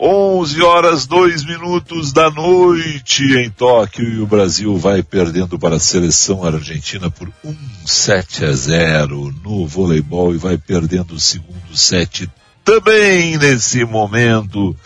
[0.00, 5.80] 11 horas 2 minutos da noite em Tóquio e o Brasil vai perdendo para a
[5.80, 12.30] seleção argentina por 1 7 a 0 no voleibol e vai perdendo o segundo set
[12.64, 14.76] também nesse momento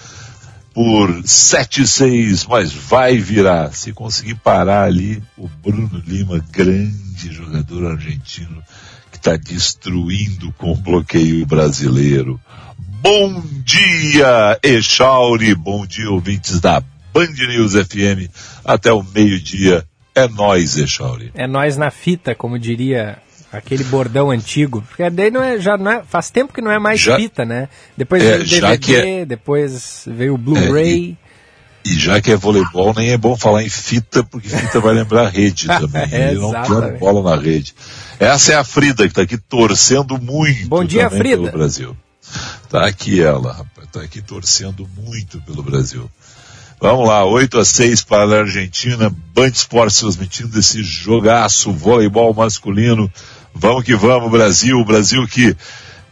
[0.77, 3.73] por 7-6, mas vai virar.
[3.73, 8.63] Se conseguir parar ali, o Bruno Lima, grande jogador argentino,
[9.11, 12.39] que está destruindo com o bloqueio brasileiro.
[13.01, 16.83] Bom dia, Echauri, bom dia, ouvintes da
[17.13, 18.31] Band News FM.
[18.65, 21.31] Até o meio-dia é nós, Echauri.
[21.35, 23.19] É nós na fita, como diria
[23.53, 24.83] aquele bordão antigo.
[24.89, 27.45] Porque daí não é, já não é, faz tempo que não é mais já, fita,
[27.45, 27.69] né?
[27.97, 31.17] Depois é, veio o DVD, é, depois veio o Blu-ray.
[31.85, 34.81] É, e, e, já que é voleibol, nem é bom falar em fita, porque fita
[34.81, 36.09] vai lembrar rede também.
[36.11, 37.75] é, Ele não quer bola na rede.
[38.19, 41.37] Essa é a Frida, que está aqui torcendo muito Bom dia, Frida.
[41.37, 41.97] pelo Brasil.
[42.69, 43.89] Tá aqui ela, rapaz.
[43.93, 46.11] Tá aqui torcendo muito pelo Brasil.
[46.79, 53.11] Vamos lá, 8 a 6 para a Argentina, Band Esportes transmitindo esse jogaço, voleibol masculino.
[53.55, 55.57] Vamos que vamos, Brasil, Brasil que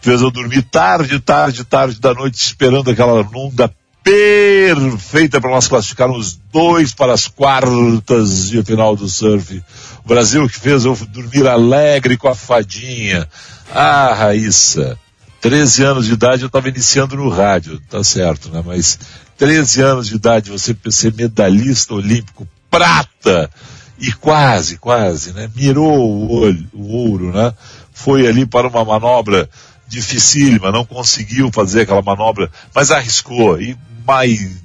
[0.01, 3.71] fez eu dormir tarde, tarde, tarde da noite, esperando aquela onda
[4.03, 9.63] perfeita para nós classificarmos dois para as quartas de final do surf.
[10.05, 13.29] O Brasil que fez eu dormir alegre com a fadinha.
[13.75, 14.99] Ah, Raíssa.
[15.45, 18.63] 13 anos de idade eu estava iniciando no rádio, tá certo, né?
[18.65, 18.99] Mas
[19.37, 23.51] 13 anos de idade você ser medalhista olímpico, prata,
[23.99, 25.51] e quase, quase, né?
[25.55, 27.53] Mirou o, olho, o ouro, né?
[27.93, 29.47] Foi ali para uma manobra
[29.87, 33.61] dificílima, não conseguiu fazer aquela manobra, mas arriscou.
[33.61, 33.77] E
[34.07, 34.63] mais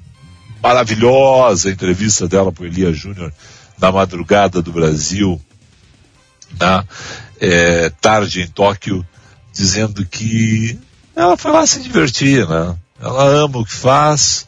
[0.62, 3.30] maravilhosa entrevista dela para o Elia Júnior
[3.78, 5.38] na madrugada do Brasil,
[6.58, 6.82] na
[7.38, 9.06] é, tarde em Tóquio,
[9.52, 10.78] dizendo que
[11.14, 12.76] ela foi lá se divertir, né?
[13.00, 14.46] Ela ama o que faz,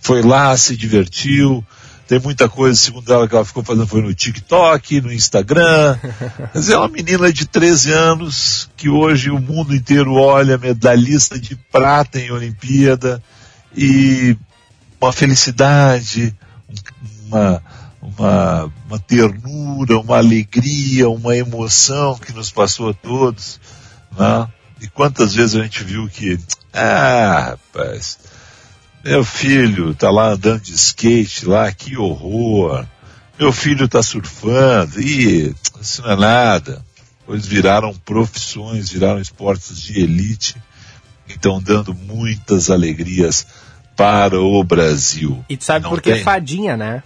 [0.00, 1.64] foi lá, se divertiu,
[2.06, 5.98] tem muita coisa, segundo ela, que ela ficou fazendo foi no TikTok, no Instagram.
[6.54, 11.56] Mas é uma menina de 13 anos que hoje o mundo inteiro olha, medalhista de
[11.56, 13.22] prata em Olimpíada,
[13.76, 14.36] e
[15.00, 16.34] uma felicidade,
[17.26, 17.62] uma,
[18.00, 23.58] uma, uma ternura, uma alegria, uma emoção que nos passou a todos.
[24.18, 24.48] Né?
[24.80, 26.38] E quantas vezes a gente viu que,
[26.72, 28.18] ah, rapaz,
[29.04, 32.86] meu filho está lá andando de skate lá, que horror.
[33.38, 36.84] Meu filho está surfando, e isso não é nada.
[37.28, 40.56] Eles viraram profissões, viraram esportes de elite,
[41.26, 43.46] estão dando muitas alegrias
[43.96, 45.44] para o Brasil.
[45.48, 47.02] E tu sabe não por que fadinha, né?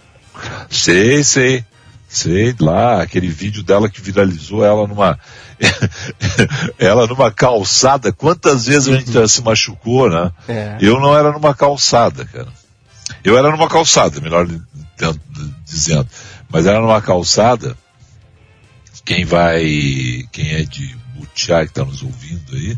[0.69, 1.65] Sei, sei.
[2.09, 5.19] Sei lá, aquele vídeo dela que viralizou ela numa
[6.79, 8.11] ela numa calçada.
[8.11, 10.31] Quantas vezes a gente já se machucou, né?
[10.47, 10.77] É.
[10.81, 12.47] Eu não era numa calçada, cara.
[13.23, 14.47] Eu era numa calçada, melhor
[15.63, 16.07] dizendo.
[16.49, 17.77] Mas era numa calçada.
[19.05, 19.63] Quem vai,
[20.31, 22.75] quem é de Butiá que está nos ouvindo aí,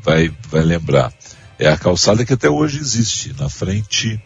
[0.00, 1.12] vai, vai lembrar.
[1.58, 4.22] É a calçada que até hoje existe, na frente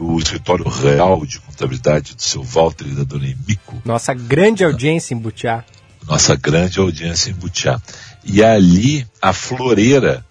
[0.00, 3.82] do escritório real de contabilidade do seu Walter e da dona Emico.
[3.84, 5.62] Nossa grande audiência em Butiá.
[6.08, 7.78] Nossa grande audiência em Butiá.
[8.24, 10.24] E ali, a floreira,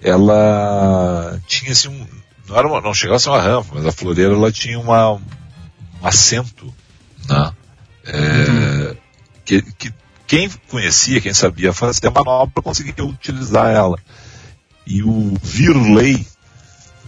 [0.00, 2.06] ela tinha assim um,
[2.48, 5.14] não, era uma, não chegava a ser uma rampa, mas a floreira ela tinha uma,
[5.14, 5.20] um
[6.04, 6.72] assento,
[7.28, 7.52] né?
[8.06, 8.96] É,
[9.44, 9.92] que, que
[10.24, 13.98] quem conhecia, quem sabia fazer a manobra conseguia utilizar ela.
[14.86, 16.24] E o Virley,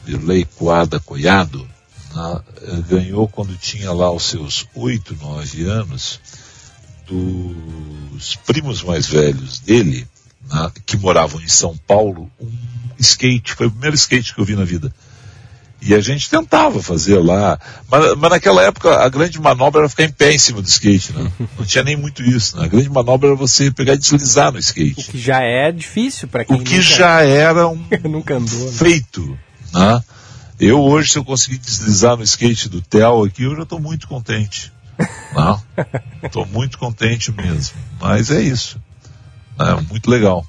[0.05, 1.72] Virley Coada Coiado,
[2.15, 2.41] né,
[2.89, 6.21] ganhou quando tinha lá os seus oito, nove anos,
[7.07, 10.07] dos primos mais velhos dele,
[10.51, 12.51] né, que moravam em São Paulo, um
[12.99, 14.93] skate, foi o primeiro skate que eu vi na vida.
[15.85, 17.59] E a gente tentava fazer lá,
[17.91, 21.13] mas, mas, naquela época a grande manobra era ficar em pé em cima do skate,
[21.13, 21.31] né?
[21.59, 22.67] Não tinha nem muito isso, né?
[22.67, 25.01] A grande manobra era você pegar e deslizar no skate.
[25.01, 26.83] O que já é difícil para quem O que nunca...
[26.83, 28.73] já era um nunca andou, né?
[28.73, 29.37] feito,
[29.75, 30.01] né?
[30.63, 34.07] Eu hoje, se eu conseguir deslizar no skate do Theo aqui, eu já estou muito
[34.07, 34.73] contente.
[36.23, 37.77] Estou muito contente mesmo.
[38.01, 38.81] Mas é isso.
[39.59, 40.47] É muito legal.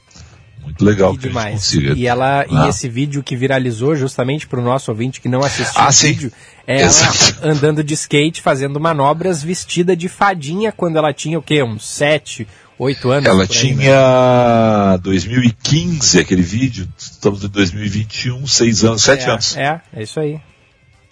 [0.61, 1.45] Muito legal e que demais.
[1.45, 1.93] a gente consiga.
[1.99, 5.81] E, ela, e esse vídeo que viralizou justamente para o nosso ouvinte que não assistiu
[5.81, 6.09] ah, o sim.
[6.09, 6.31] vídeo,
[6.67, 6.91] é ela
[7.41, 11.63] andando de skate, fazendo manobras vestida de fadinha quando ela tinha o quê?
[11.63, 12.47] Uns 7,
[12.79, 13.29] Oito anos.
[13.29, 14.97] Ela aí, tinha né?
[14.99, 19.57] 2015 aquele vídeo, estamos em 2021, seis anos, sete é, anos.
[19.57, 20.39] É, é isso aí.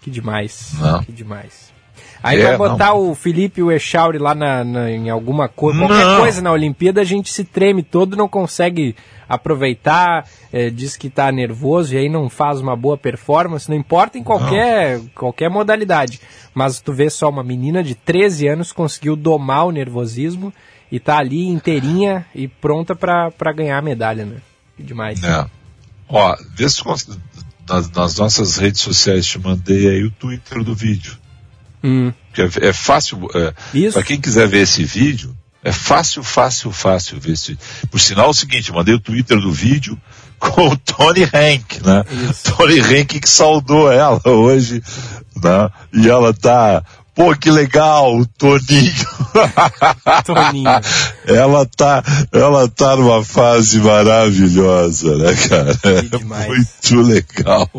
[0.01, 0.73] Que demais.
[0.79, 1.03] Não.
[1.03, 1.71] Que demais.
[2.23, 3.09] Aí é, vai botar não.
[3.09, 7.01] o Felipe e o Echauri lá na, na, em alguma coisa, qualquer coisa na Olimpíada,
[7.01, 8.95] a gente se treme todo, não consegue
[9.27, 14.19] aproveitar, é, diz que está nervoso e aí não faz uma boa performance, não importa
[14.19, 16.19] em qualquer, qualquer modalidade.
[16.53, 20.53] Mas tu vê só uma menina de 13 anos conseguiu domar o nervosismo
[20.91, 24.37] e tá ali inteirinha e pronta para ganhar a medalha, né?
[24.77, 25.23] Demais.
[25.23, 25.45] É.
[26.09, 26.83] Ó, vê se
[27.67, 31.17] nas, nas, nossas redes sociais te mandei aí o Twitter do vídeo.
[31.83, 32.11] Hum.
[32.37, 37.33] É, é, fácil, é, para quem quiser ver esse vídeo, é fácil, fácil, fácil ver
[37.33, 37.65] esse vídeo.
[37.89, 39.99] Por sinal, é o seguinte, mandei o Twitter do vídeo
[40.37, 42.03] com o Tony Hank, né?
[42.29, 42.55] Isso.
[42.55, 44.83] Tony Hank que saudou ela hoje,
[45.35, 45.69] né?
[45.93, 46.83] E ela tá,
[47.15, 48.93] pô, que legal, Toninho.
[50.25, 50.69] Toninho.
[51.25, 55.79] ela tá, ela tá numa fase maravilhosa, né, cara?
[55.83, 57.69] É muito legal.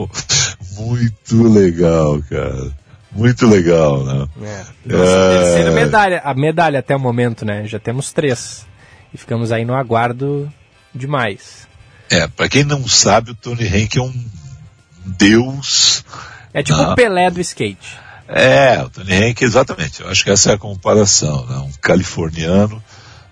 [0.77, 2.73] Muito legal, cara.
[3.15, 4.27] Muito legal, né?
[4.43, 4.65] É.
[4.87, 5.39] Nossa, é...
[5.39, 7.67] terceira medalha, a medalha até o momento, né?
[7.67, 8.67] Já temos três.
[9.13, 10.51] E ficamos aí no aguardo
[10.95, 11.69] demais.
[12.11, 14.25] É, para quem não sabe, o Tony Hank é um
[15.05, 16.05] deus.
[16.55, 18.02] É tipo o Pelé do skate.
[18.35, 20.01] É, o Tony Hank, exatamente.
[20.01, 21.57] Eu acho que essa é a comparação, né?
[21.59, 22.83] Um californiano,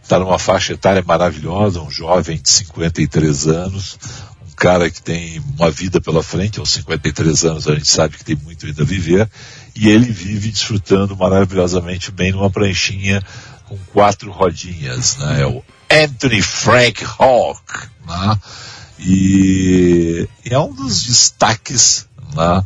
[0.02, 3.99] está numa faixa etária maravilhosa, um jovem de 53 anos,
[4.47, 8.25] um cara que tem uma vida pela frente, aos 53 anos a gente sabe que
[8.25, 9.29] tem muito ainda a viver,
[9.75, 13.23] e ele vive desfrutando maravilhosamente bem numa pranchinha
[13.67, 15.43] com quatro rodinhas, né?
[15.43, 18.38] É o Anthony Frank Hawk, né?
[18.99, 22.62] E, é um dos destaques né?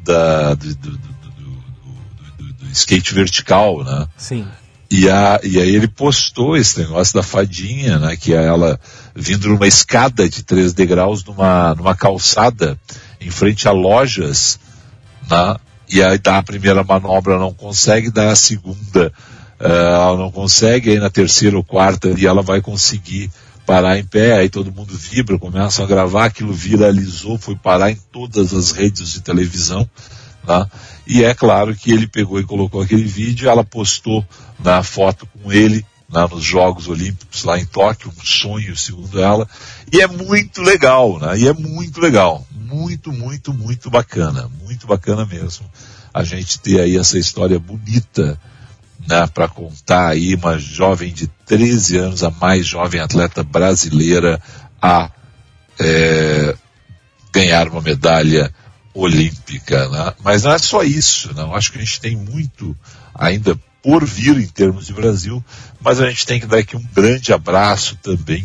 [0.00, 1.15] da, do, do,
[2.76, 4.06] skate vertical, né?
[4.16, 4.46] Sim.
[4.90, 8.16] E, a, e aí ele postou esse negócio da fadinha, né?
[8.16, 8.78] Que é ela
[9.14, 12.78] vindo numa escada de três degraus numa, numa calçada
[13.20, 14.60] em frente a lojas,
[15.28, 15.56] né?
[15.90, 19.12] e aí dá a primeira manobra, não consegue, dá a segunda,
[19.60, 23.30] uh, ela não consegue, aí na terceira ou quarta ali ela vai conseguir
[23.64, 27.98] parar em pé, aí todo mundo vibra, começam a gravar, aquilo viralizou, foi parar em
[28.12, 29.88] todas as redes de televisão,
[30.46, 30.66] né?
[31.06, 34.24] e é claro que ele pegou e colocou aquele vídeo, ela postou
[34.58, 39.48] na foto com ele, né, nos Jogos Olímpicos lá em Tóquio, um sonho segundo ela,
[39.92, 45.26] e é muito legal, né, e é muito legal, muito, muito, muito bacana, muito bacana
[45.26, 45.68] mesmo
[46.16, 48.40] a gente ter aí essa história bonita,
[49.06, 54.40] né, para contar aí uma jovem de 13 anos, a mais jovem atleta brasileira
[54.80, 55.10] a
[55.78, 56.56] é,
[57.30, 58.50] ganhar uma medalha
[58.96, 60.14] olímpica, né?
[60.22, 61.54] Mas não é só isso, não.
[61.54, 62.76] Acho que a gente tem muito
[63.14, 65.44] ainda por vir em termos de Brasil,
[65.80, 68.44] mas a gente tem que dar aqui um grande abraço também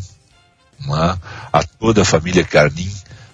[0.86, 1.18] né,
[1.52, 2.92] a toda a família Carnim,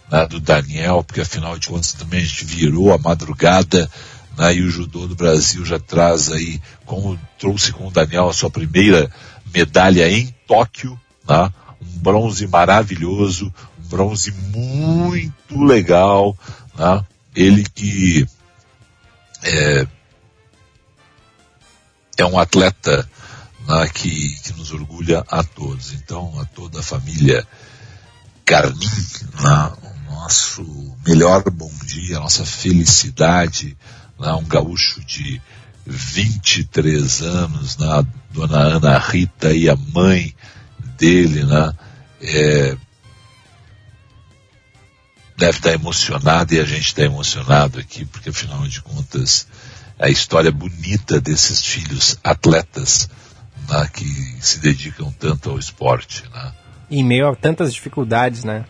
[0.10, 3.90] né, do Daniel, porque afinal de contas também a gente virou a madrugada
[4.38, 8.34] né, e o judô do Brasil já traz aí, como trouxe com o Daniel a
[8.34, 9.12] sua primeira
[9.54, 13.54] medalha em Tóquio, né, um bronze maravilhoso,
[13.84, 16.38] um bronze muito legal,
[16.78, 18.28] né, ele que
[19.44, 19.88] é,
[22.18, 23.08] é um atleta
[23.68, 25.94] né, que, que nos orgulha a todos.
[25.94, 27.46] Então, a toda a família
[28.46, 28.88] Carmin,
[29.42, 29.74] né,
[30.10, 33.78] nosso melhor bom dia, a nossa felicidade,
[34.20, 35.42] né, um gaúcho de
[35.86, 40.34] 23 anos, né, dona Ana Rita e a mãe
[40.98, 41.74] dele, né,
[42.22, 42.78] é,
[45.38, 49.48] deve estar emocionado e a gente está emocionado aqui, porque afinal de contas,
[50.00, 53.08] a história bonita desses filhos atletas
[53.70, 54.06] né, que
[54.42, 56.24] se dedicam tanto ao esporte.
[56.34, 56.52] Né.
[56.90, 58.66] Em meio a tantas dificuldades, né?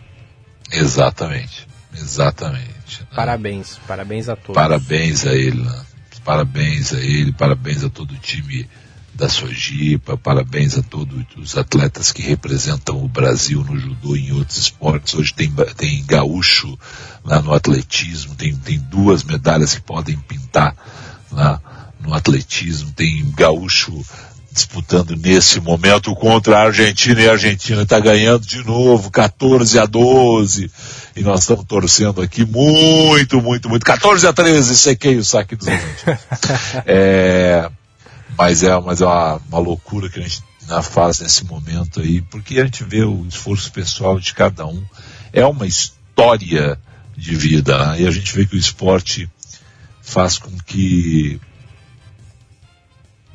[0.70, 3.00] Exatamente, exatamente.
[3.00, 3.06] Né?
[3.16, 4.54] Parabéns, parabéns a todos.
[4.54, 5.84] Parabéns a ele, né?
[6.22, 8.68] parabéns a ele, parabéns a todo o time
[9.14, 14.32] da Sojipa, parabéns a todos os atletas que representam o Brasil no judô e em
[14.32, 15.14] outros esportes.
[15.14, 16.78] Hoje tem, tem gaúcho
[17.24, 20.74] lá no atletismo, tem, tem duas medalhas que podem pintar
[21.32, 21.60] lá
[22.00, 24.04] no atletismo, tem gaúcho
[24.58, 29.86] disputando nesse momento contra a Argentina e a Argentina está ganhando de novo 14 a
[29.86, 30.70] 12
[31.14, 33.84] e nós estamos torcendo aqui muito, muito, muito.
[33.84, 35.68] 14 a 13, sequei o saque dos
[36.86, 37.70] é,
[38.38, 40.42] mas é, mas é uma, uma loucura que a gente
[40.82, 44.84] faz nesse momento aí, porque a gente vê o esforço pessoal de cada um,
[45.32, 46.78] é uma história
[47.16, 48.02] de vida, né?
[48.02, 49.28] e a gente vê que o esporte
[50.00, 51.40] faz com que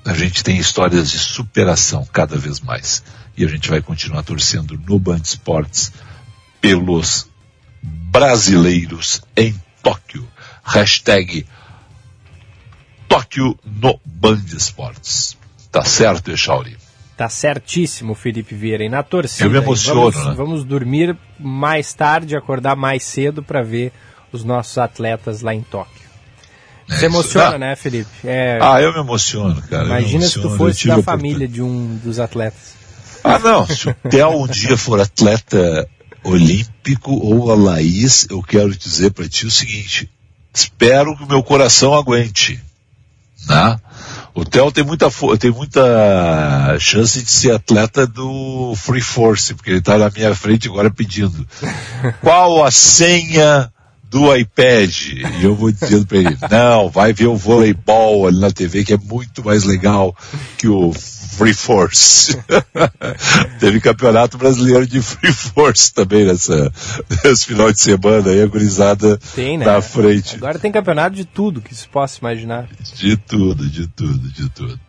[0.05, 3.03] a gente tem histórias de superação cada vez mais.
[3.36, 5.91] E a gente vai continuar torcendo no Band Esportes
[6.62, 7.27] pelos
[7.81, 10.27] brasileiros em Tóquio.
[10.63, 11.45] Hashtag
[13.13, 15.38] Tóquio no Band Esportes.
[15.72, 16.75] Tá certo, Echauri?
[17.15, 18.84] Tá certíssimo, Felipe Vieira.
[18.84, 19.46] E na torcida.
[19.46, 20.34] Eu me emociono, vamos, né?
[20.36, 23.93] vamos dormir mais tarde, acordar mais cedo para ver
[24.32, 26.01] os nossos atletas lá em Tóquio.
[26.89, 28.10] É, Você emociona, né, Felipe?
[28.24, 28.58] É...
[28.60, 29.86] Ah, eu me emociono, cara.
[29.86, 32.74] Imagina se tu fosse da família de um dos atletas.
[33.24, 33.67] Ah, não.
[33.67, 35.88] Se o Theo um dia for atleta
[36.24, 40.10] olímpico ou a Laís, eu quero dizer para ti o seguinte:
[40.51, 42.60] espero que o meu coração aguente.
[43.48, 43.80] Né?
[44.34, 45.10] O Theo tem muita,
[45.40, 50.68] tem muita chance de ser atleta do Free Force, porque ele está na minha frente
[50.68, 51.48] agora pedindo.
[52.22, 53.72] Qual a senha
[54.14, 54.96] do iPad.
[55.40, 58.94] E eu vou dizendo para ele, não, vai ver o voleibol ali na TV que
[58.94, 60.16] é muito mais legal
[60.56, 60.94] que o
[61.38, 62.38] Free Force.
[63.60, 66.72] Teve campeonato brasileiro de Free Force também nessa,
[67.24, 69.66] nesse final de semana aí, a gurizada tem, né?
[69.66, 70.36] na frente.
[70.36, 72.68] Agora tem campeonato de tudo que se possa imaginar.
[72.96, 74.80] De tudo, de tudo, de tudo.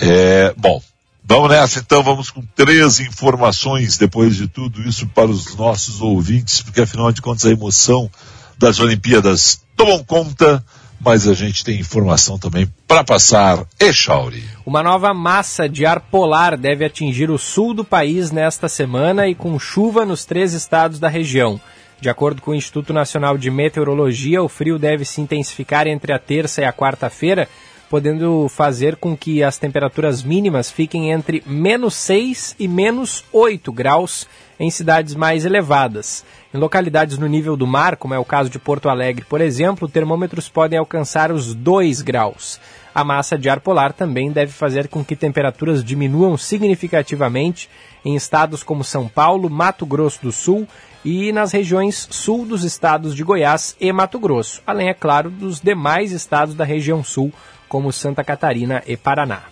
[0.00, 0.80] É, bom,
[1.28, 6.62] Vamos nessa então, vamos com três informações depois de tudo isso para os nossos ouvintes,
[6.62, 8.08] porque afinal de contas a emoção
[8.56, 10.64] das Olimpíadas tomam conta,
[11.00, 13.66] mas a gente tem informação também para passar.
[13.80, 14.55] Echauri.
[14.66, 19.32] Uma nova massa de ar polar deve atingir o sul do país nesta semana e
[19.32, 21.60] com chuva nos três estados da região.
[22.00, 26.18] De acordo com o Instituto Nacional de Meteorologia, o frio deve se intensificar entre a
[26.18, 27.48] terça e a quarta-feira,
[27.88, 34.26] podendo fazer com que as temperaturas mínimas fiquem entre menos 6 e menos 8 graus
[34.58, 36.24] em cidades mais elevadas.
[36.52, 39.88] Em localidades no nível do mar, como é o caso de Porto Alegre, por exemplo,
[39.88, 42.58] termômetros podem alcançar os 2 graus.
[42.96, 47.68] A massa de ar polar também deve fazer com que temperaturas diminuam significativamente
[48.02, 50.66] em estados como São Paulo, Mato Grosso do Sul
[51.04, 55.60] e nas regiões sul dos estados de Goiás e Mato Grosso, além, é claro, dos
[55.60, 57.30] demais estados da região sul,
[57.68, 59.42] como Santa Catarina e Paraná.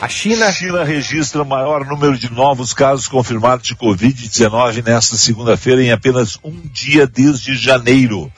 [0.00, 0.52] A China...
[0.52, 6.38] China registra o maior número de novos casos confirmados de Covid-19 nesta segunda-feira em apenas
[6.44, 8.30] um dia desde janeiro.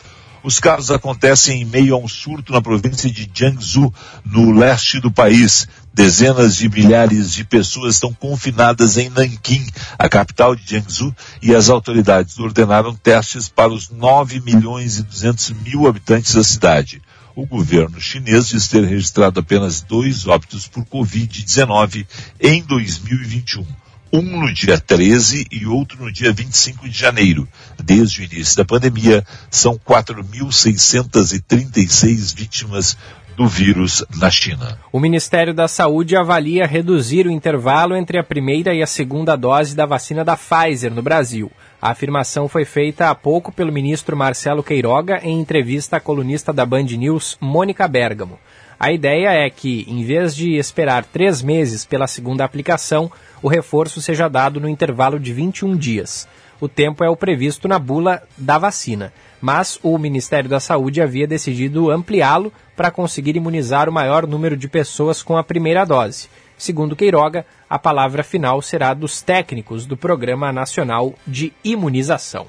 [0.49, 3.93] Os casos acontecem em meio a um surto na província de Jiangsu,
[4.25, 5.69] no leste do país.
[5.93, 9.67] Dezenas de milhares de pessoas estão confinadas em Nanquim,
[9.99, 15.50] a capital de Jiangsu, e as autoridades ordenaram testes para os 9 milhões e 200
[15.50, 17.02] mil habitantes da cidade
[17.37, 22.05] o governo chinês diz ter registrado apenas dois óbitos por Covid-19
[22.40, 23.64] em 2021.
[24.12, 27.47] Um no dia 13 e outro no dia 25 de janeiro.
[27.83, 32.97] Desde o início da pandemia, são 4.636 vítimas
[33.37, 34.81] do vírus na China.
[34.91, 39.77] O Ministério da Saúde avalia reduzir o intervalo entre a primeira e a segunda dose
[39.77, 41.53] da vacina da Pfizer no Brasil.
[41.81, 46.67] A afirmação foi feita há pouco pelo ministro Marcelo Queiroga em entrevista à colunista da
[46.67, 48.37] Band News, Mônica Bergamo.
[48.80, 53.11] A ideia é que, em vez de esperar três meses pela segunda aplicação,
[53.42, 56.28] o reforço seja dado no intervalo de 21 dias.
[56.61, 61.26] O tempo é o previsto na bula da vacina, mas o Ministério da Saúde havia
[61.26, 66.28] decidido ampliá-lo para conseguir imunizar o maior número de pessoas com a primeira dose.
[66.56, 72.47] Segundo Queiroga, a palavra final será dos técnicos do Programa Nacional de Imunização.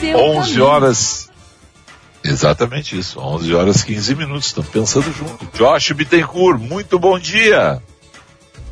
[0.00, 0.64] Seu 11 caminho.
[0.64, 1.29] horas.
[2.22, 4.46] Exatamente isso, 11 horas 15 minutos.
[4.48, 5.46] Estamos pensando junto.
[5.56, 7.82] Josh Bittencourt, muito bom dia.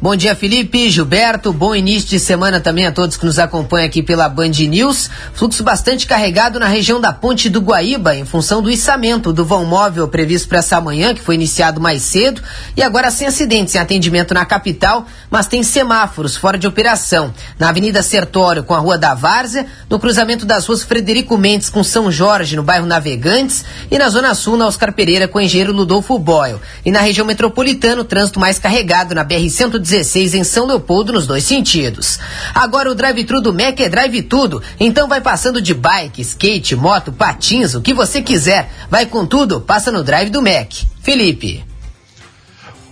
[0.00, 1.52] Bom dia, Felipe, Gilberto.
[1.52, 5.10] Bom início de semana também a todos que nos acompanham aqui pela Band News.
[5.34, 9.64] Fluxo bastante carregado na região da Ponte do Guaíba, em função do içamento do vão
[9.64, 12.40] móvel previsto para essa manhã, que foi iniciado mais cedo,
[12.76, 17.34] e agora sem acidentes, sem atendimento na capital, mas tem semáforos fora de operação.
[17.58, 21.82] Na Avenida Sertório com a Rua da Várzea, no cruzamento das ruas Frederico Mendes com
[21.82, 25.72] São Jorge, no bairro Navegantes, e na Zona Sul, na Oscar Pereira, com o engenheiro
[25.72, 26.60] Ludolfo Boyle.
[26.86, 31.26] E na região metropolitana, o trânsito mais carregado na BR-116 16 em São Leopoldo nos
[31.26, 32.18] dois sentidos.
[32.54, 37.10] Agora o drive-thru do Mac é drive tudo, então vai passando de bike, skate, moto,
[37.10, 38.70] patins, o que você quiser.
[38.90, 40.72] Vai com tudo, passa no drive do Mac.
[41.02, 41.64] Felipe.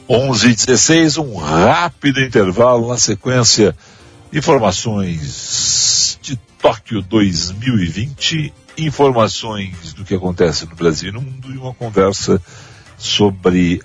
[0.09, 3.77] 11 e 16, um rápido intervalo na sequência.
[4.33, 11.75] Informações de Tóquio 2020, informações do que acontece no Brasil e no mundo e uma
[11.75, 12.41] conversa
[12.97, 13.83] sobre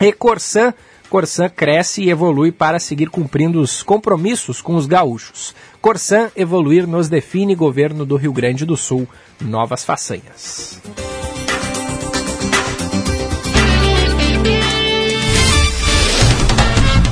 [0.00, 0.12] E
[1.08, 5.54] Corsan cresce e evolui para seguir cumprindo os compromissos com os gaúchos.
[5.80, 9.08] Corsan evoluir nos define governo do Rio Grande do Sul.
[9.40, 10.80] Novas façanhas.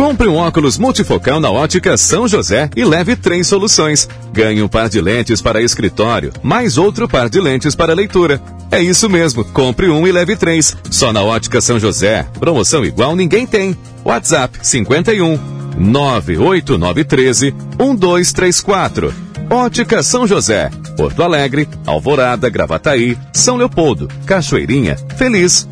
[0.03, 4.05] Compre um óculos multifocal na ótica São José e leve três soluções.
[4.33, 8.41] Ganhe um par de lentes para escritório, mais outro par de lentes para leitura.
[8.69, 10.75] É isso mesmo, compre um e leve três.
[10.91, 12.27] Só na ótica São José.
[12.37, 13.77] Promoção igual ninguém tem.
[14.03, 15.39] WhatsApp 51
[15.77, 19.13] 98913 1234.
[19.49, 25.65] Ótica São José, Porto Alegre, Alvorada, Gravataí, São Leopoldo, Cachoeirinha, Feliz,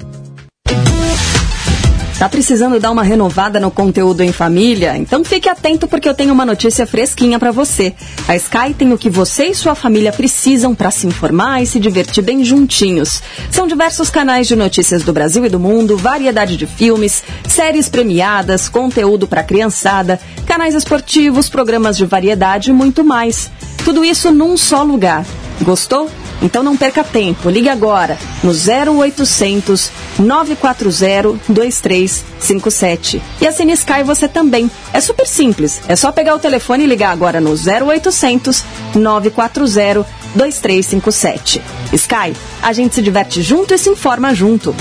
[2.21, 4.95] Tá precisando dar uma renovada no conteúdo em família?
[4.95, 7.95] Então fique atento porque eu tenho uma notícia fresquinha para você.
[8.27, 11.79] A Sky tem o que você e sua família precisam para se informar e se
[11.79, 13.23] divertir bem juntinhos.
[13.49, 18.69] São diversos canais de notícias do Brasil e do mundo, variedade de filmes, séries premiadas,
[18.69, 23.49] conteúdo para criançada, canais esportivos, programas de variedade e muito mais.
[23.83, 25.25] Tudo isso num só lugar.
[25.63, 26.07] Gostou?
[26.41, 33.21] Então não perca tempo, ligue agora no 0800 940 2357.
[33.39, 34.69] E assine Sky você também.
[34.91, 38.63] É super simples, é só pegar o telefone e ligar agora no 0800
[38.95, 41.61] 940 2357.
[41.93, 44.75] Sky, a gente se diverte junto e se informa junto.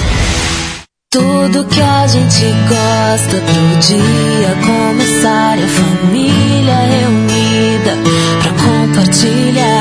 [1.12, 7.99] Tudo que a gente gosta pro dia começar a família reunida
[8.40, 9.80] pra compartilhar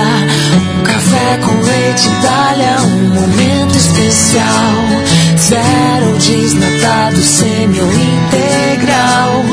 [0.60, 5.10] um café com leite Dália, um momento especial.
[5.38, 9.46] Zero desnatado, semi ou integral,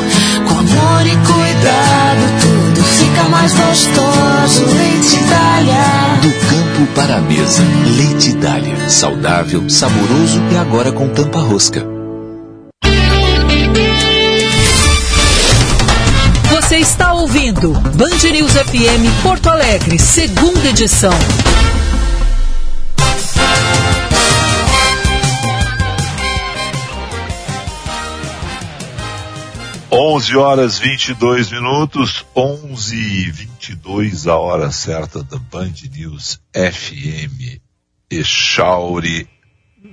[0.48, 4.64] com amor e cuidado, tudo fica mais gostoso.
[4.76, 6.20] Leite Dália.
[6.22, 7.62] Do campo para a mesa,
[7.96, 11.95] leite Dália, saudável, saboroso e agora com tampa rosca.
[17.26, 21.10] Ouvindo Band News FM Porto Alegre, segunda edição.
[29.90, 37.60] 11 horas 22 minutos, 11 e 22 a hora certa da Band News FM.
[38.08, 39.28] Echauri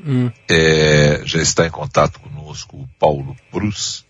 [0.06, 0.32] hum.
[0.48, 4.06] é, já está em contato conosco o Paulo Cruz.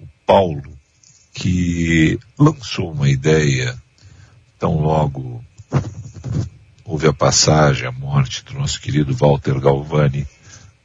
[0.00, 0.77] O Paulo
[1.38, 3.80] que lançou uma ideia
[4.58, 5.44] tão logo
[6.84, 10.26] houve a passagem, a morte do nosso querido Walter Galvani,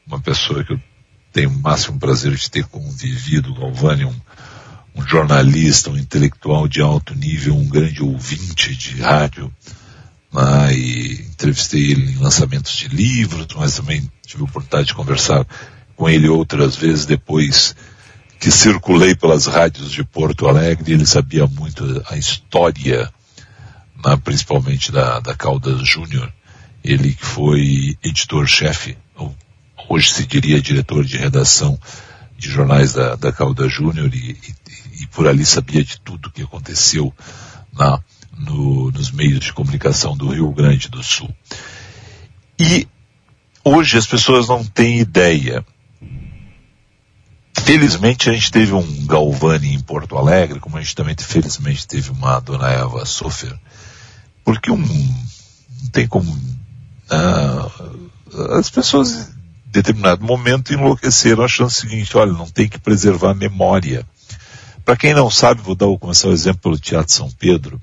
[0.05, 0.79] uma pessoa que eu
[1.31, 4.15] tenho o máximo prazer de ter convivido, Galvani, um,
[4.95, 9.51] um jornalista, um intelectual de alto nível, um grande ouvinte de rádio,
[10.31, 15.47] né, e entrevistei ele em lançamentos de livros, mas também tive a oportunidade de conversar
[15.95, 17.75] com ele outras vezes depois
[18.43, 23.09] que circulei pelas rádios de Porto Alegre, ele sabia muito a história,
[24.05, 26.29] né, principalmente da, da Caldas Júnior,
[26.83, 28.97] ele que foi editor-chefe,
[29.87, 31.79] hoje se diria diretor de redação
[32.37, 36.41] de jornais da, da Caldas Júnior e, e, e, por ali sabia de tudo que
[36.41, 37.13] aconteceu
[37.71, 37.97] na,
[38.37, 41.33] no, nos meios de comunicação do Rio Grande do Sul.
[42.59, 42.89] E
[43.63, 45.65] hoje as pessoas não têm ideia
[47.63, 52.11] Felizmente a gente teve um Galvani em Porto Alegre, como a gente também felizmente teve
[52.11, 53.57] uma Dona Eva Sofer,
[54.43, 59.29] porque um, não tem como uh, as pessoas
[59.67, 64.05] em determinado momento enlouqueceram achando o seguinte, olha, não tem que preservar a memória.
[64.83, 67.81] Para quem não sabe, vou dar, vou começar o exemplo pelo Teatro São Pedro.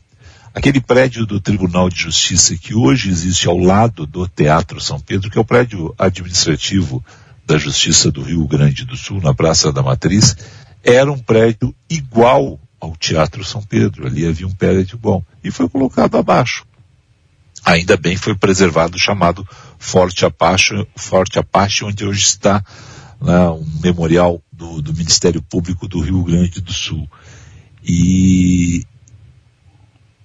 [0.55, 5.31] Aquele prédio do Tribunal de Justiça que hoje existe ao lado do Teatro São Pedro,
[5.31, 7.03] que é o prédio administrativo
[7.51, 10.37] da Justiça do Rio Grande do Sul, na Praça da Matriz,
[10.85, 14.07] era um prédio igual ao Teatro São Pedro.
[14.07, 15.25] Ali havia um prédio igual.
[15.43, 16.65] E foi colocado abaixo.
[17.65, 19.47] Ainda bem foi preservado o chamado
[19.81, 22.65] Forte Apache, Forte Apache, onde hoje está
[23.21, 27.11] né, um memorial do, do Ministério Público do Rio Grande do Sul.
[27.83, 28.85] E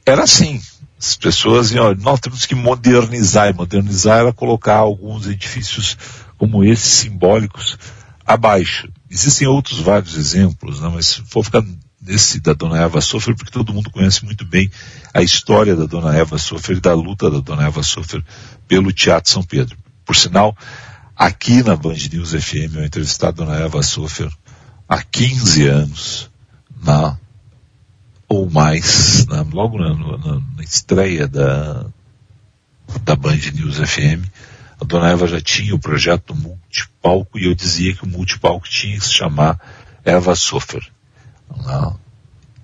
[0.05, 0.61] era assim.
[0.97, 5.97] As pessoas iam, nós temos que modernizar, e modernizar era colocar alguns edifícios
[6.45, 7.77] como esses simbólicos
[8.25, 8.87] abaixo.
[9.09, 11.63] Existem outros vários exemplos, né, mas vou ficar
[11.99, 14.69] nesse da Dona Eva Sofer, porque todo mundo conhece muito bem
[15.11, 18.23] a história da Dona Eva Sofer e da luta da Dona Eva Sofer
[18.67, 19.75] pelo Teatro São Pedro.
[20.05, 20.55] Por sinal,
[21.15, 24.29] aqui na Band News FM eu entrevistei a Dona Eva Sofer
[24.87, 26.29] há 15 anos,
[26.83, 27.17] na,
[28.29, 31.87] ou mais, na, logo na, na, na estreia da,
[33.03, 34.29] da Band News FM,
[34.79, 38.67] a dona Eva já tinha o projeto do multipalco e eu dizia que o multipalco
[38.67, 39.59] tinha que se chamar
[40.03, 40.85] Eva Sofer.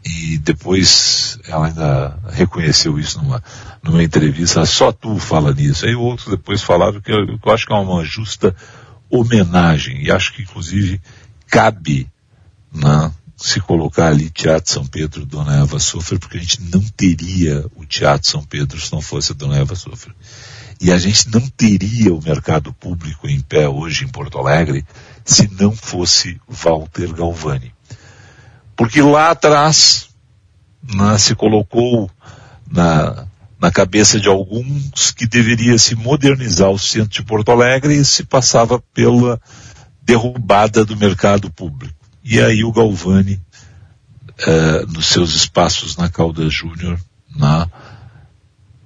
[0.04, 3.44] E depois ela ainda reconheceu isso numa,
[3.84, 5.86] numa entrevista, só tu fala nisso.
[5.86, 8.56] Aí outros depois falaram que eu, que eu acho que é uma justa
[9.10, 11.02] homenagem e acho que inclusive
[11.48, 12.08] cabe
[12.74, 17.66] né, se colocar ali Teatro São Pedro Dona Eva Sofer, porque a gente não teria
[17.76, 20.14] o Teatro São Pedro se não fosse a Dona Eva Sofer.
[20.82, 24.84] E a gente não teria o mercado público em pé hoje em Porto Alegre
[25.24, 27.72] se não fosse Walter Galvani.
[28.76, 30.10] Porque lá atrás
[30.82, 32.10] né, se colocou
[32.68, 33.28] na,
[33.60, 38.24] na cabeça de alguns que deveria se modernizar o centro de Porto Alegre e se
[38.24, 39.40] passava pela
[40.02, 41.94] derrubada do mercado público.
[42.24, 43.40] E aí o Galvani,
[44.48, 47.00] eh, nos seus espaços na Caldas Júnior,
[47.36, 47.70] na,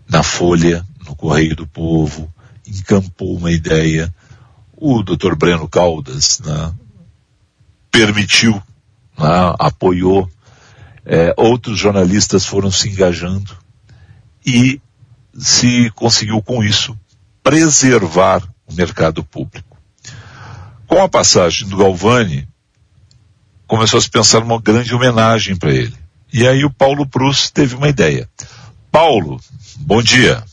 [0.09, 2.33] na Folha, no Correio do Povo,
[2.67, 4.13] encampou uma ideia.
[4.75, 5.35] O Dr.
[5.35, 6.73] Breno Caldas né,
[7.91, 8.53] permitiu,
[9.17, 10.29] né, apoiou,
[11.05, 13.55] é, outros jornalistas foram se engajando
[14.45, 14.81] e
[15.37, 16.97] se conseguiu com isso
[17.43, 19.77] preservar o mercado público.
[20.87, 22.47] Com a passagem do Galvani,
[23.67, 25.93] começou a se pensar numa grande homenagem para ele.
[26.33, 28.29] E aí o Paulo Prus teve uma ideia.
[28.91, 29.39] Paulo,
[29.77, 30.43] bom dia.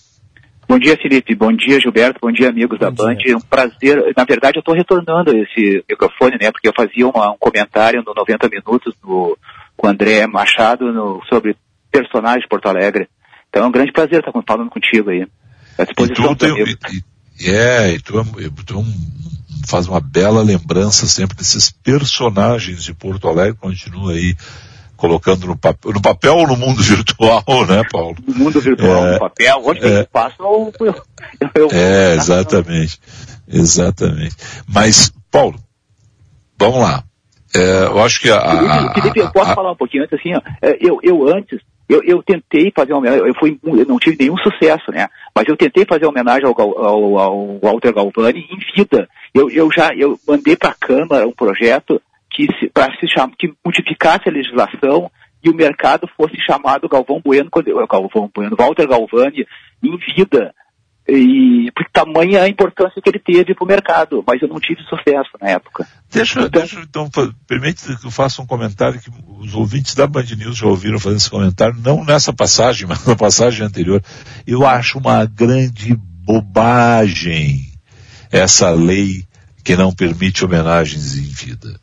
[0.73, 1.35] Bom dia, Felipe.
[1.35, 2.19] Bom dia, Gilberto.
[2.23, 3.19] Bom dia, amigos Bom da Band.
[3.27, 4.15] É um prazer.
[4.17, 6.51] Na verdade, eu estou retornando esse microfone, né?
[6.51, 9.37] Porque eu fazia uma, um comentário no 90 Minutos no,
[9.77, 11.55] com o André Machado no, sobre
[11.91, 13.07] personagens de Porto Alegre.
[13.51, 15.27] Então é um grande prazer estar falando contigo aí.
[15.77, 16.35] À disposição
[17.39, 18.25] e, é, e tu, é
[18.65, 18.85] tu é
[19.69, 24.35] faz uma bela lembrança sempre desses personagens de Porto Alegre, continua aí
[25.03, 28.17] colocando no, papel, no papel ou no mundo virtual, né, Paulo?
[28.25, 33.01] No mundo virtual, é, no papel, onde é, passa eu, eu, eu, É, exatamente,
[33.49, 34.37] exatamente.
[34.69, 35.59] Mas, Paulo,
[36.57, 37.03] vamos lá.
[37.55, 38.39] É, eu acho que a...
[38.39, 41.61] a, Felipe, eu posso a, falar um pouquinho antes, assim, ó, é, eu, eu antes,
[41.89, 45.09] eu, eu tentei fazer uma homenagem, eu, fui, eu não tive nenhum sucesso, né?
[45.35, 49.09] Mas eu tentei fazer uma homenagem ao, ao, ao Walter Galvani em vida.
[49.35, 52.01] Eu, eu já, eu mandei para a Câmara um projeto
[52.33, 53.07] que se, para se
[53.39, 55.11] que modificasse a legislação
[55.43, 59.47] e o mercado fosse chamado Galvão Bueno, Galvão Bueno, Walter Galvani,
[59.83, 60.55] em vida.
[61.09, 64.81] E por tamanha a importância que ele teve para o mercado, mas eu não tive
[64.85, 65.87] sucesso na época.
[66.09, 67.11] Deixa, então, deixa, então
[67.47, 71.17] permite que eu faça um comentário que os ouvintes da Band News já ouviram fazer
[71.17, 74.01] esse comentário, não nessa passagem, mas na passagem anterior.
[74.47, 77.73] Eu acho uma grande bobagem
[78.31, 79.25] essa lei
[79.65, 81.81] que não permite homenagens em vida.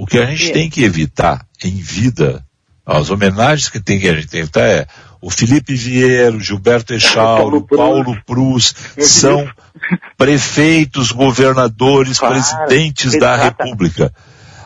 [0.00, 0.52] O que a gente é.
[0.54, 2.42] tem que evitar em vida,
[2.86, 4.86] as homenagens que, tem, que a gente tem que evitar é
[5.20, 9.46] o Felipe Vieira, o Gilberto Echauro, o Paulo Prus, são
[10.16, 14.10] prefeitos, governadores, claro, presidentes da República.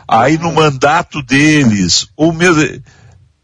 [0.07, 2.81] Aí no mandato deles, o mesmo,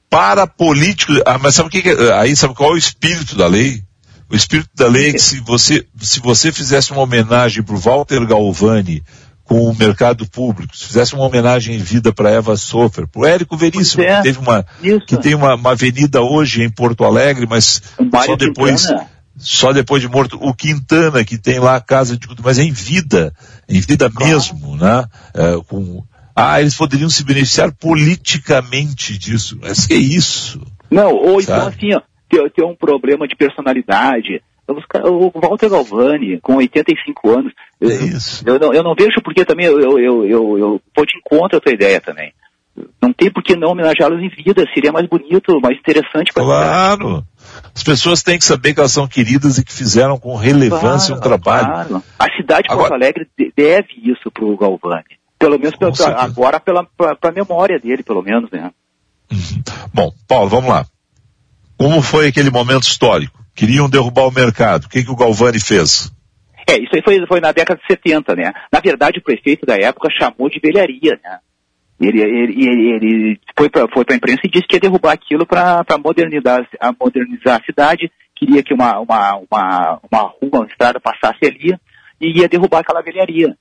[0.09, 3.47] para políticos, ah, mas sabe o que, que aí sabe qual é o espírito da
[3.47, 3.83] lei?
[4.29, 7.79] O espírito da lei é que se você, se você fizesse uma homenagem para o
[7.79, 9.03] Walter Galvani
[9.51, 13.25] com o mercado público, se fizesse uma homenagem em vida para Eva Sofer, para o
[13.25, 14.15] Érico Veríssimo, é.
[14.15, 14.65] que, teve uma,
[15.05, 17.81] que tem uma, uma, avenida hoje em Porto Alegre, mas
[18.25, 18.87] só depois,
[19.35, 22.63] só depois de morto, o Quintana, que tem lá a casa de culto, mas é
[22.63, 23.33] em vida,
[23.67, 24.31] em vida claro.
[24.31, 25.03] mesmo, né?
[25.33, 26.01] É, com,
[26.33, 29.59] ah, eles poderiam se beneficiar politicamente disso.
[29.61, 30.61] Mas que é isso?
[30.89, 36.55] Não, ou então assim, ó, ter, ter um problema de personalidade, o Walter Galvani, com
[36.55, 40.81] 85 anos, é eu, não, eu não vejo porque também eu, eu, eu, eu, eu
[40.95, 42.33] vou de encontro a tua ideia também.
[43.01, 47.25] Não tem por que não homenageá-los em vida, seria mais bonito, mais interessante para Claro!
[47.75, 51.17] As pessoas têm que saber que elas são queridas e que fizeram com relevância claro,
[51.17, 51.67] um trabalho.
[51.67, 52.03] Claro.
[52.17, 55.19] A cidade de Porto Alegre deve isso para o Galvani.
[55.37, 58.71] Pelo menos pela, agora pela, pela memória dele, pelo menos, né?
[59.31, 59.63] Uhum.
[59.93, 60.85] Bom, Paulo, vamos lá.
[61.77, 63.40] Como foi aquele momento histórico?
[63.55, 64.85] Queriam derrubar o mercado.
[64.85, 66.11] O que, que o Galvani fez?
[66.67, 68.53] É, isso aí foi, foi na década de 70, né?
[68.71, 71.39] Na verdade, o prefeito da época chamou de velharia, né?
[71.99, 75.45] Ele, ele, ele, ele foi para foi a imprensa e disse que ia derrubar aquilo
[75.45, 76.67] para modernizar,
[76.99, 81.77] modernizar a cidade, queria que uma, uma, uma, uma rua, uma estrada passasse ali
[82.19, 83.55] e ia derrubar aquela velharia.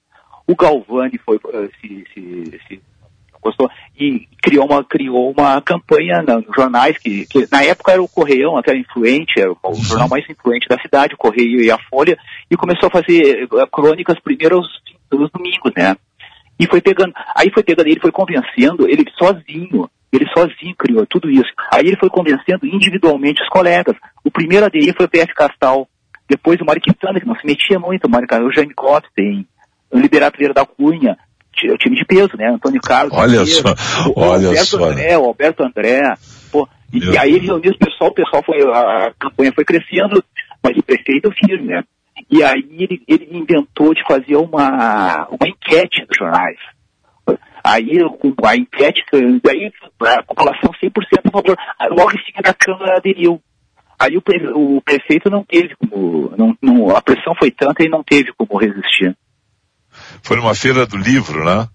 [0.46, 1.38] O Galvani foi,
[1.80, 2.80] se, se, se
[3.40, 8.08] gostou e criou uma criou uma campanha nos jornais que, que, na época era o
[8.08, 9.74] Correião até influente era o uhum.
[9.74, 12.18] jornal mais influente da cidade o Correio e a Folha
[12.50, 14.68] e começou a fazer eh, crônicas primeiro aos,
[15.12, 15.96] aos domingos né?
[16.58, 21.30] E foi pegando aí foi pegando ele foi convencendo ele sozinho ele sozinho criou tudo
[21.30, 21.50] isso.
[21.72, 23.94] Aí ele foi convencendo individualmente os colegas.
[24.24, 25.88] O primeiro a aderir foi o PF Castal
[26.28, 29.46] depois o Mário Quintana que não se metia muito o Mário o Jaime Cotten
[29.90, 31.16] o Liberato Vieira da Cunha
[31.68, 32.48] o time de peso, né?
[32.48, 33.16] Antônio Carlos.
[33.16, 33.74] Olha só,
[34.08, 34.84] o, olha Alberto só.
[34.84, 36.00] André, o Alberto André.
[36.50, 40.22] Pô, e, e, aí ele reuniu o pessoal, o pessoal foi, a campanha foi crescendo,
[40.62, 41.82] mas o prefeito firme, né?
[42.30, 46.58] E aí ele, ele inventou de fazer uma, uma enquete nos jornais.
[47.62, 47.98] Aí
[48.44, 49.02] a enquete,
[49.42, 49.70] daí
[50.00, 50.90] a população 100%
[51.24, 51.56] a favor.
[51.90, 53.40] Logo em seguida a Câmara aderiu.
[53.98, 54.22] Aí o,
[54.56, 58.58] o prefeito não teve como, não, não, a pressão foi tanta e não teve como
[58.58, 59.14] resistir.
[60.22, 61.68] Foi numa feira do livro, né?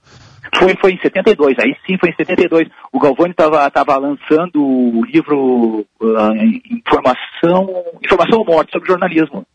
[0.57, 2.69] Foi, foi em 72, aí sim foi em 72.
[2.91, 6.35] O Galvani estava tava lançando o livro uh,
[6.71, 9.45] Informação, Informação ou Morte sobre jornalismo.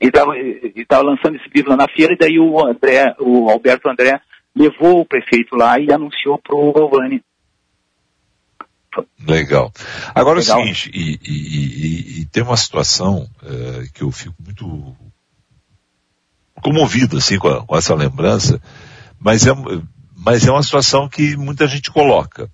[0.00, 0.12] Ele
[0.76, 4.20] estava lançando esse livro lá na feira e daí o André, o Alberto André,
[4.54, 7.22] levou o prefeito lá e anunciou para o Galvani.
[9.26, 9.72] Legal.
[10.14, 10.58] Agora Legal.
[10.58, 14.94] é o seguinte, e, e, e, e, tem uma situação uh, que eu fico muito
[16.64, 18.58] comovido assim com, a, com essa lembrança,
[19.20, 19.52] mas é,
[20.16, 22.50] mas é uma situação que muita gente coloca.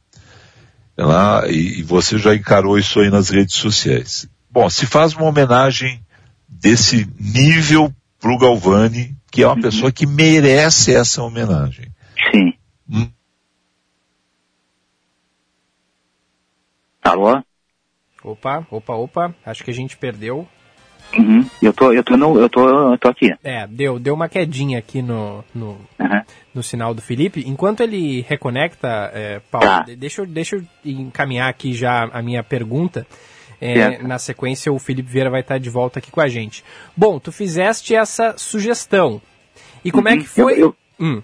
[0.98, 4.28] Lá, e, e você já encarou isso aí nas redes sociais.
[4.50, 6.04] Bom, se faz uma homenagem
[6.48, 9.62] desse nível para o Galvani, que é uma uhum.
[9.62, 11.86] pessoa que merece essa homenagem.
[12.30, 12.52] Sim.
[12.90, 13.08] Hum.
[17.02, 17.42] Alô?
[18.22, 20.46] Opa, opa, opa, acho que a gente perdeu
[21.18, 21.44] Uhum.
[21.60, 23.34] Eu tô, eu tô, no, eu tô, eu tô aqui.
[23.42, 26.22] É, deu, deu uma quedinha aqui no, no, uhum.
[26.54, 27.44] no sinal do Felipe.
[27.46, 29.84] Enquanto ele reconecta, é, Paulo, tá.
[29.96, 33.06] deixa, eu, deixa eu encaminhar aqui já a minha pergunta.
[33.60, 36.64] É, na sequência, o Felipe Vieira vai estar de volta aqui com a gente.
[36.96, 39.20] Bom, tu fizeste essa sugestão.
[39.84, 40.14] E como uhum.
[40.14, 40.54] é que foi?
[40.54, 41.22] Eu, eu, hum.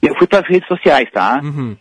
[0.00, 1.40] eu fui para as redes sociais, tá?
[1.42, 1.76] Uhum.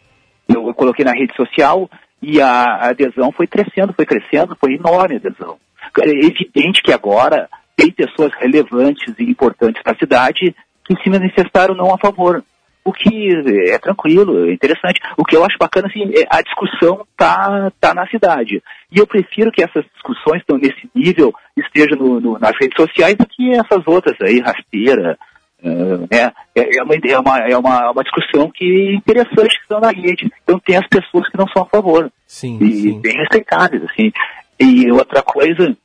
[0.50, 1.90] Eu, eu, coloquei na rede social
[2.22, 5.58] e a, a adesão foi crescendo, foi crescendo, foi enorme a adesão.
[6.00, 11.76] É evidente que agora tem pessoas relevantes e importantes para a cidade que se manifestaram
[11.76, 12.44] não a favor.
[12.84, 13.32] O que
[13.68, 15.02] é tranquilo, é interessante.
[15.18, 18.62] O que eu acho bacana, assim, é a discussão tá, tá na cidade.
[18.92, 23.16] E eu prefiro que essas discussões estão nesse nível estejam no, no, nas redes sociais
[23.16, 25.18] do que essas outras aí, rasteira.
[25.64, 26.32] Uh, né?
[26.54, 29.90] é, é, uma, é, uma, é uma, uma discussão que é interessante que estão na
[29.90, 30.32] rede.
[30.44, 32.12] Então tem as pessoas que não são a favor.
[32.28, 33.02] Sim, e sim.
[33.02, 34.12] bem respeitáveis, assim.
[34.60, 35.76] E outra coisa,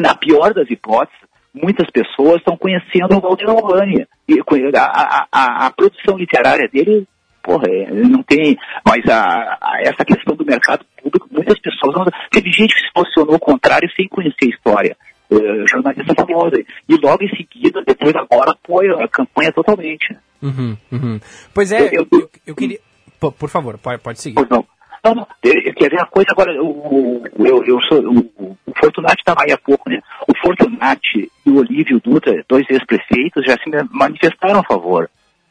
[0.00, 1.22] na pior das hipóteses,
[1.54, 4.06] muitas pessoas estão conhecendo o Walter Albani.
[4.28, 4.38] E
[4.76, 7.06] a, a, a, produção literária dele,
[7.42, 8.56] porra, é, não tem.
[8.86, 11.94] Mas a, a, essa questão do mercado público, muitas pessoas.
[11.94, 14.96] Não, teve gente que se posicionou ao contrário sem conhecer a história.
[15.30, 16.62] Uh, jornalista famosa.
[16.88, 20.14] E logo em seguida, depois agora, apoia a campanha totalmente.
[20.42, 21.20] Uhum, uhum.
[21.54, 22.78] Pois é, eu, eu, eu, eu queria.
[23.18, 24.34] Por, por favor, pode, pode seguir.
[24.34, 24.66] Pois não.
[25.04, 29.52] Não, quer ver a coisa agora, eu, eu, eu sou, o, o Fortunati estava aí
[29.52, 30.00] há pouco, né?
[30.28, 35.10] O Fortunati e o Olívio Dutra, dois ex-prefeitos, já se manifestaram a favor,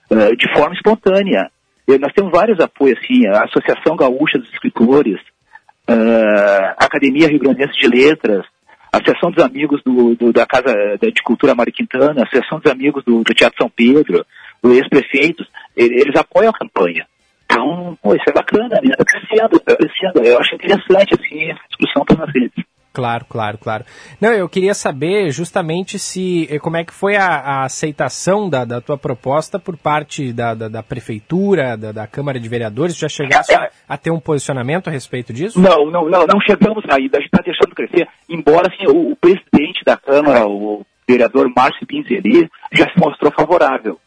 [0.10, 1.52] uh, de forma espontânea.
[2.00, 5.20] Nós temos vários apoios, assim, a Associação Gaúcha dos Escritores,
[5.90, 8.46] uh, a Academia Rio Grandense de Letras,
[8.94, 12.72] a Associação dos Amigos do, do, da Casa de Cultura Mário Quintana, a Associação dos
[12.72, 14.26] Amigos do, do Teatro São Pedro,
[14.64, 17.06] dos ex-prefeitos, eles apoiam a campanha.
[17.52, 18.96] Então, isso é bacana, né?
[18.96, 20.26] Tá crescendo, tá crescendo.
[20.26, 22.66] Eu acho interessante, assim, essa discussão para nas redes.
[22.94, 23.86] Claro, claro, claro.
[24.20, 28.66] Não, eu queria saber justamente se eh, como é que foi a, a aceitação da,
[28.66, 32.98] da, tua proposta por parte da, da, da prefeitura, da, Câmara de Vereadores.
[32.98, 35.60] Já chegasse é, é, a ter um posicionamento a respeito disso?
[35.60, 37.18] Não, não, não, não chegamos ainda.
[37.18, 38.10] A gente está deixando crescer.
[38.28, 43.98] Embora assim, o, o, presidente da Câmara, o vereador Márcio Pinzeli, já se mostrou favorável.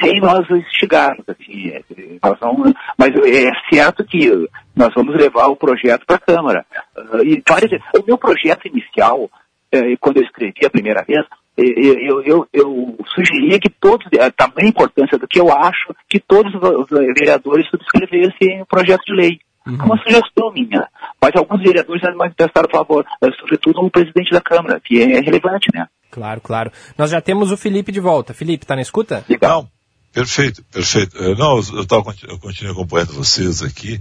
[0.00, 1.82] Sem nós instigarmos, assim, é,
[2.22, 4.30] nós vamos, mas é certo que
[4.74, 6.64] nós vamos levar o projeto para a Câmara.
[6.96, 11.24] Uh, e várias, o meu projeto inicial, uh, quando eu escrevi a primeira vez,
[11.56, 16.54] eu, eu, eu, sugeria que todos, a tamanha importância do que eu acho, que todos
[16.54, 19.38] os vereadores subscrevessem o projeto de lei.
[19.66, 19.74] Uhum.
[19.74, 20.88] Uma sugestão minha.
[21.20, 23.04] Mas alguns vereadores manifestaram a favor,
[23.38, 25.86] sobretudo o presidente da Câmara, que é relevante, né?
[26.10, 26.72] Claro, claro.
[26.98, 28.34] Nós já temos o Felipe de volta.
[28.34, 29.24] Felipe, tá na escuta?
[29.28, 29.68] Legal.
[30.12, 31.16] Perfeito, perfeito.
[31.16, 34.00] Eh, não, eu, tava, eu continuo acompanhando vocês aqui.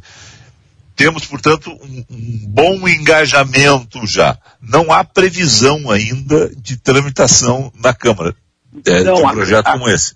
[0.95, 4.37] Temos, portanto, um, um, bom engajamento já.
[4.61, 8.35] Não há previsão ainda de tramitação na Câmara
[8.85, 10.15] é, não, de um projeto a, como esse.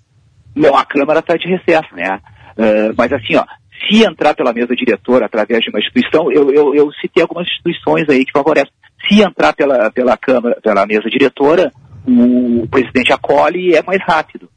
[0.54, 2.20] Não, a Câmara está de recesso, né?
[2.56, 3.44] Uh, mas assim, ó,
[3.88, 8.08] se entrar pela mesa diretora através de uma instituição, eu, eu, eu citei algumas instituições
[8.08, 8.70] aí que favorecem.
[9.08, 11.72] Se entrar pela, pela Câmara, pela mesa diretora,
[12.06, 14.48] o presidente acolhe e é mais rápido.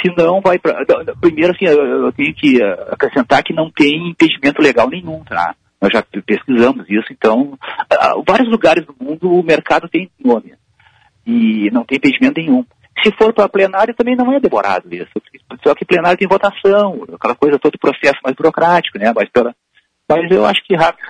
[0.00, 0.84] Se não, vai para.
[1.20, 5.54] Primeiro, assim, eu tenho que acrescentar que não tem impedimento legal nenhum, tá?
[5.80, 7.58] Nós já pesquisamos isso, então,
[8.26, 10.54] vários lugares do mundo o mercado tem nome.
[11.26, 12.64] E não tem impedimento nenhum.
[13.02, 15.10] Se for para plenário, também não é demorado isso.
[15.62, 19.12] Só que plenário tem votação, aquela coisa, todo o processo mais burocrático, né?
[19.14, 19.54] Mas, pela,
[20.08, 21.06] mas eu acho que rápido.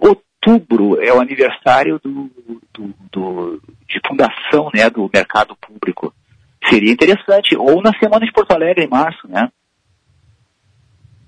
[0.00, 2.30] Outubro é o aniversário do,
[2.74, 6.12] do, do, de fundação né, do mercado público.
[6.68, 7.56] Seria interessante.
[7.56, 9.48] Ou na semana de Porto Alegre, em março, né?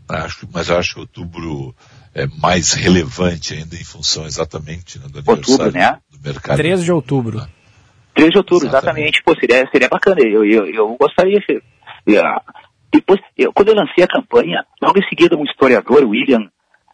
[0.08, 1.74] Acho, mas eu acho que outubro
[2.14, 5.98] é mais relevante ainda em função exatamente né, do aniversário outubro, né?
[6.10, 6.56] do mercado.
[6.56, 7.46] 13 de outubro.
[8.14, 9.18] 13 de outubro, exatamente.
[9.18, 9.22] exatamente.
[9.24, 10.20] Pô, seria, seria bacana.
[10.20, 11.40] Eu, eu, eu gostaria.
[11.40, 12.22] de
[12.94, 16.48] depois, eu, quando eu lancei a campanha, logo em seguida um historiador, William,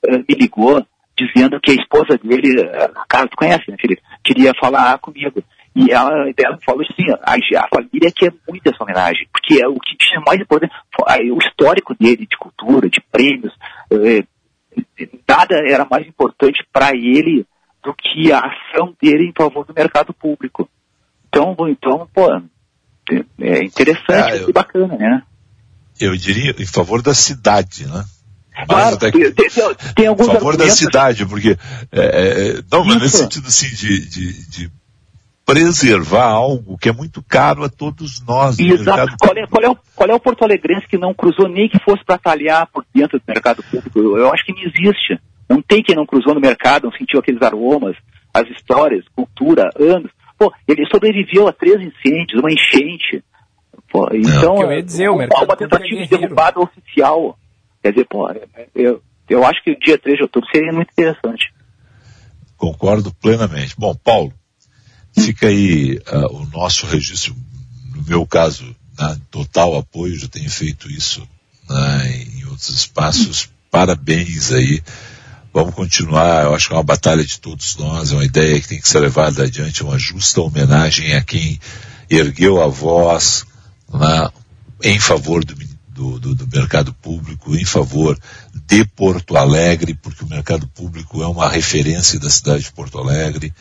[0.09, 0.83] uh, me ligou
[1.19, 4.01] dizendo que a esposa dele, a Carla, tu conhece, né, Felipe?
[4.25, 5.45] Queria falar comigo.
[5.75, 9.79] E ela, ela falou assim, a, a família quer muito essa homenagem, porque é o
[9.79, 10.73] que tinha mais importante,
[11.33, 13.53] o histórico dele de cultura, de prêmios,
[13.93, 14.25] é,
[15.29, 17.47] nada era mais importante para ele
[17.83, 20.69] do que a ação dele em favor do mercado público.
[21.29, 22.43] Então, então pô, é,
[23.41, 25.23] é interessante ah, eu, e bacana, né?
[26.01, 28.05] Eu diria em favor da cidade, né?
[28.67, 31.57] Claro, até que, tem, tem, tem alguns a favor da cidade, porque
[31.93, 34.73] é, é, é não, mas nesse sentido assim de, de, de,
[35.51, 38.59] preservar algo que é muito caro a todos nós.
[38.59, 39.17] Exato.
[39.21, 41.83] Qual é, qual, é o, qual é o Porto Alegrense que não cruzou nem que
[41.83, 43.99] fosse para talhar por dentro do mercado público?
[43.99, 45.21] Eu, eu acho que não existe.
[45.49, 47.97] Não tem quem não cruzou no mercado, não sentiu aqueles aromas,
[48.33, 50.11] as histórias, cultura, anos.
[50.39, 53.23] Pô, ele sobreviveu a três incêndios, uma enchente.
[53.91, 57.37] Pô, então, eu ia dizer, o mercado uma tentativa de derrubada oficial.
[57.83, 58.31] Quer dizer, pô,
[58.75, 61.53] eu, eu acho que o dia 3 de outubro seria muito interessante.
[62.57, 63.75] Concordo plenamente.
[63.77, 64.33] Bom, Paulo,
[65.19, 67.37] fica aí uh, o nosso registro,
[67.95, 71.27] no meu caso, né, total apoio, já tenho feito isso
[71.69, 73.49] né, em outros espaços.
[73.71, 74.83] Parabéns aí.
[75.53, 78.69] Vamos continuar, eu acho que é uma batalha de todos nós, é uma ideia que
[78.69, 81.59] tem que ser levada adiante, uma justa homenagem a quem
[82.09, 83.45] ergueu a voz
[83.93, 84.29] né,
[84.83, 85.55] em favor do,
[86.19, 88.19] do, do, mercado público, em favor
[88.67, 93.53] de Porto Alegre, porque o mercado público é uma referência da cidade de Porto Alegre,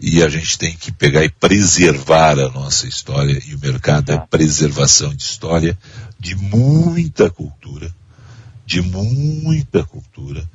[0.00, 4.18] e a gente tem que pegar e preservar a nossa história, e o mercado é
[4.18, 5.78] preservação de história,
[6.18, 7.92] de muita cultura,
[8.66, 10.48] de muita cultura,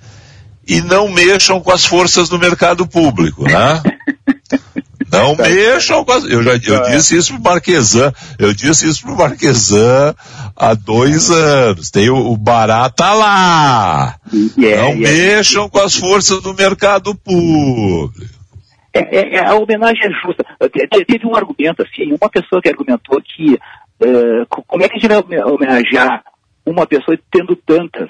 [0.68, 3.82] e não mexam com as forças do mercado público, né?
[5.12, 6.24] Não mexam com as...
[6.26, 6.96] Eu já eu é.
[6.96, 10.14] disse isso pro Marquesan, eu disse isso pro Marquesan
[10.56, 11.90] há dois anos.
[11.90, 14.16] Tem o, o Barata lá.
[14.56, 15.10] Yeah, não yeah.
[15.10, 18.39] mexam com as forças do mercado público.
[18.94, 20.46] É, é, é a homenagem é justa.
[21.08, 25.08] Teve um argumento assim, uma pessoa que argumentou que uh, como é que a gente
[25.08, 26.24] vai homenagear
[26.66, 28.10] uma pessoa tendo tantas?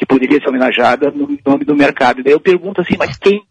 [0.00, 2.22] que poderia ser homenageada no nome do mercado.
[2.22, 3.42] Daí eu pergunto assim, mas quem?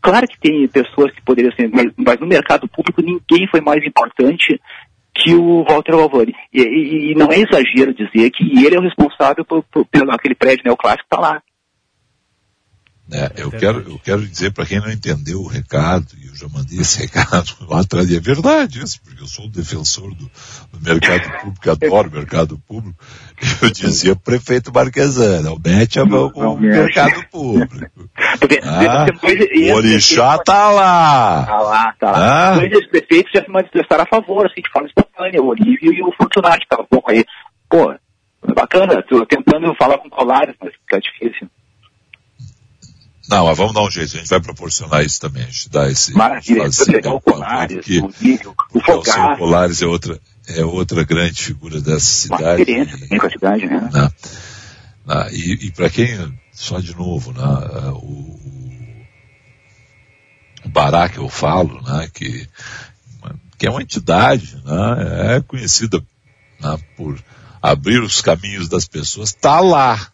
[0.00, 3.84] Claro que tem pessoas que poderiam ser, mas, mas no mercado público ninguém foi mais
[3.84, 4.58] importante
[5.14, 6.34] que o Walter Valvani.
[6.52, 10.12] E, e, e, não é exagero dizer que ele é o responsável por, por, pelo
[10.12, 11.42] aquele prédio neoclássico que está lá.
[13.12, 16.48] É, eu, quero, eu quero dizer para quem não entendeu o recado, e eu já
[16.48, 20.28] mandei esse recado lá atrás, e é verdade isso, porque eu sou um defensor do,
[20.72, 22.98] do mercado público, adoro o mercado público,
[23.62, 28.10] eu dizia prefeito Marquesana, o mete a mão com o mercado público.
[28.62, 29.06] Ah,
[29.70, 31.46] o Orixá tá lá.
[31.46, 32.52] Tá lá, tá lá.
[32.52, 32.58] Ah?
[32.58, 36.12] Dois prefeitos já se manifestaram a favor, assim, de forma espontânea, o Olívio e o
[36.12, 37.24] Fortunato, que estava um pouco aí.
[37.68, 37.94] Pô,
[38.54, 41.48] bacana, tô tentando falar com Colares, mas fica difícil.
[43.28, 45.90] Não, mas vamos dar um jeito, a gente vai proporcionar isso também, a gente dá
[45.90, 46.14] esse...
[46.14, 49.34] Maravilha, fazer, o Colares, porque, o Nível, o Fogar.
[49.34, 52.70] O Colares é outra, é outra grande figura dessa cidade.
[52.70, 53.90] Uma também com a cidade, né?
[53.92, 54.10] né?
[55.06, 57.42] né e, e para quem, só de novo, né,
[57.94, 58.38] o,
[60.64, 62.48] o Bará que eu falo, né, que,
[63.58, 66.00] que é uma entidade, né, é conhecida
[66.60, 67.18] né, por
[67.60, 70.12] abrir os caminhos das pessoas, está lá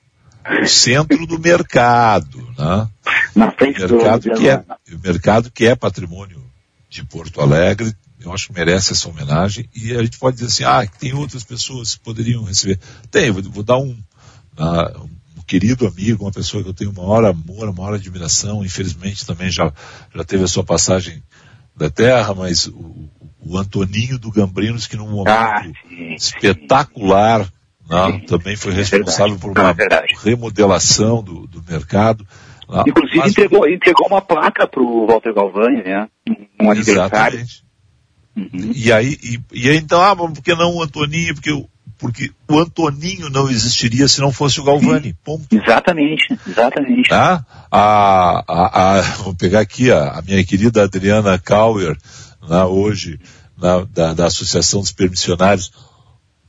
[0.63, 2.89] o centro do mercado, né?
[3.35, 6.43] Na frente o mercado do que é, o mercado que é patrimônio
[6.89, 10.65] de Porto Alegre, eu acho que merece essa homenagem e a gente pode dizer assim,
[10.65, 12.79] ah, tem outras pessoas que poderiam receber.
[13.11, 13.91] Tem, vou, vou dar um,
[14.59, 18.65] uh, um querido amigo, uma pessoa que eu tenho uma hora amor, uma hora admiração,
[18.65, 19.73] infelizmente também já,
[20.15, 21.23] já teve a sua passagem
[21.75, 27.53] da terra, mas o, o Antoninho do Gambrinos, que num momento ah, sim, espetacular, sim
[27.89, 28.23] né?
[28.27, 29.75] também foi responsável por uma
[30.23, 32.27] remodelação do, do mercado.
[32.69, 32.85] Né?
[32.87, 33.31] Inclusive Mas...
[33.33, 36.09] entregou, entregou uma placa para o Walter Galvani, né?
[36.61, 37.41] Um aniversário.
[37.41, 37.63] Exatamente.
[38.37, 38.73] Uhum.
[38.75, 41.35] E aí, e, e aí então, ah, por que não o Antoninho?
[41.35, 41.67] Porque,
[41.99, 45.15] porque o Antoninho não existiria se não fosse o Galvani.
[45.23, 45.47] Ponto.
[45.55, 47.11] Exatamente, exatamente.
[47.11, 47.45] Tá?
[47.71, 51.97] A, a, a, vou pegar aqui a, a minha querida Adriana Kauer,
[52.49, 53.21] né, hoje,
[53.61, 55.71] na, da, da Associação dos Permissionários,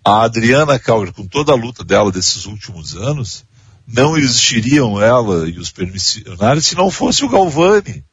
[0.05, 3.45] a Adriana Calger, com toda a luta dela desses últimos anos,
[3.87, 8.03] não existiriam ela e os permissionários se não fosse o Galvani.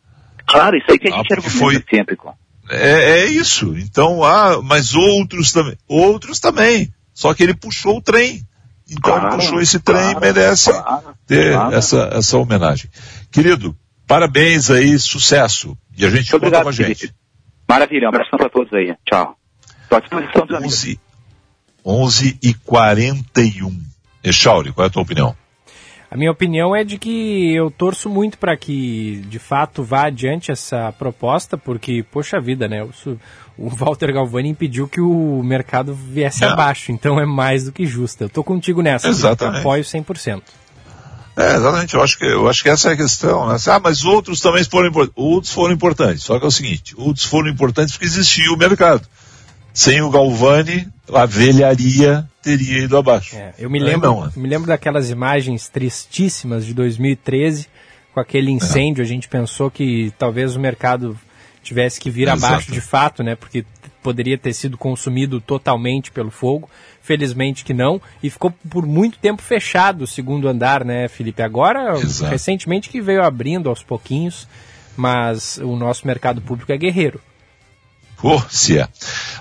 [0.46, 2.16] Claro, isso aí que a gente ah, foi sempre.
[2.68, 3.76] É, é isso.
[3.76, 5.76] Então, ah, mas outros também.
[5.88, 6.92] Outros também.
[7.12, 8.46] Só que ele puxou o trem.
[8.88, 12.90] Então claro, puxou esse trem claro, merece claro, ter Essa, essa homenagem.
[13.30, 13.76] Querido,
[14.06, 15.76] parabéns aí, sucesso.
[15.96, 17.14] E a gente conta com a gente.
[17.68, 18.94] Maravilha, um abraço para todos aí.
[19.08, 19.36] Tchau.
[19.82, 20.96] Estou à disposição dos amigos.
[21.84, 23.80] 11 e 41.
[24.22, 25.34] Echauri, qual é a tua opinião?
[26.10, 30.50] A minha opinião é de que eu torço muito para que de fato vá adiante
[30.50, 32.82] essa proposta, porque, poxa vida, né?
[32.82, 32.90] O,
[33.56, 36.48] o Walter Galvani impediu que o mercado viesse é.
[36.48, 38.24] abaixo, então é mais do que justo.
[38.24, 39.56] Eu tô contigo nessa, exatamente.
[39.56, 40.42] eu apoio 100%.
[41.36, 43.48] É, exatamente, eu acho, que, eu acho que essa é a questão.
[43.48, 43.56] Né?
[43.68, 45.14] Ah, mas outros também foram importantes.
[45.16, 49.06] Outros foram importantes, só que é o seguinte, outros foram importantes porque existia o mercado.
[49.72, 53.36] Sem o Galvani, a velharia teria ido abaixo.
[53.36, 54.32] É, eu me lembro, não, né?
[54.36, 57.68] me lembro daquelas imagens tristíssimas de 2013,
[58.12, 59.04] com aquele incêndio, é.
[59.04, 61.18] a gente pensou que talvez o mercado
[61.62, 62.44] tivesse que vir Exato.
[62.44, 63.36] abaixo de fato, né?
[63.36, 63.64] Porque
[64.02, 66.68] poderia ter sido consumido totalmente pelo fogo.
[67.02, 68.00] Felizmente que não.
[68.22, 71.42] E ficou por muito tempo fechado o segundo andar, né, Felipe?
[71.42, 72.30] Agora, Exato.
[72.30, 74.48] recentemente que veio abrindo aos pouquinhos,
[74.96, 77.20] mas o nosso mercado público é guerreiro.
[78.22, 78.88] Oh, se é.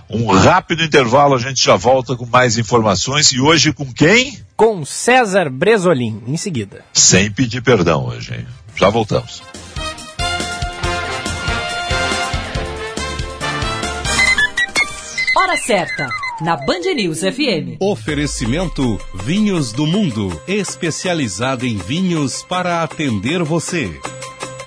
[0.10, 3.32] Um rápido intervalo, a gente já volta com mais informações.
[3.32, 4.40] E hoje com quem?
[4.56, 6.84] Com César Bresolim, em seguida.
[6.94, 8.48] Sem pedir perdão hoje, hein?
[8.76, 9.44] Já voltamos.
[15.38, 16.08] Hora certa,
[16.42, 17.78] na Band News FM.
[17.80, 23.90] Oferecimento Vinhos do Mundo, especializado em vinhos para atender você.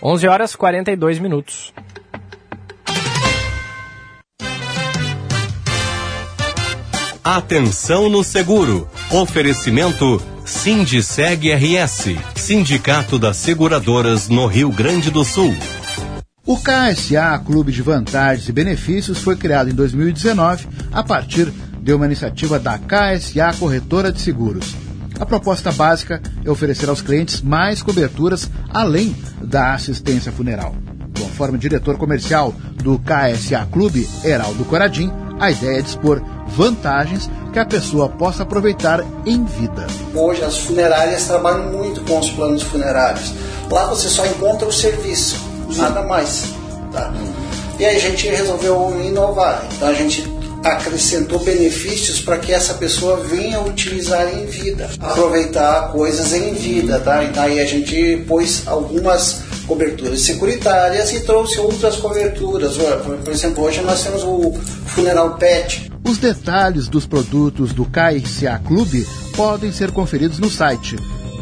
[0.03, 1.73] 11 horas 42 minutos.
[7.25, 8.89] Atenção no seguro.
[9.09, 15.55] Oferecimento Sindiceg RS, Sindicato das Seguradoras no Rio Grande do Sul.
[16.45, 22.07] O KSA, Clube de Vantagens e Benefícios, foi criado em 2019 a partir de uma
[22.07, 24.75] iniciativa da KSA Corretora de Seguros.
[25.21, 30.75] A proposta básica é oferecer aos clientes mais coberturas além da assistência funeral.
[31.17, 32.53] Conforme o diretor comercial
[32.83, 35.09] do KSA Clube, Heraldo Coradim,
[35.39, 36.21] a ideia é dispor
[36.55, 39.87] vantagens que a pessoa possa aproveitar em vida.
[40.15, 43.33] Hoje as funerárias trabalham muito com os planos funerários.
[43.71, 45.41] Lá você só encontra o serviço,
[45.77, 46.53] nada mais.
[46.93, 47.13] Tá?
[47.79, 49.67] E aí a gente resolveu inovar.
[49.75, 50.31] Então a gente
[50.63, 57.25] acrescentou benefícios para que essa pessoa venha utilizar em vida, aproveitar coisas em vida, tá?
[57.25, 62.77] Então aí a gente pôs algumas coberturas securitárias e trouxe outras coberturas.
[63.25, 64.53] Por exemplo, hoje nós temos o
[64.87, 65.92] funeral pet.
[66.05, 70.97] Os detalhes dos produtos do KSA Clube podem ser conferidos no site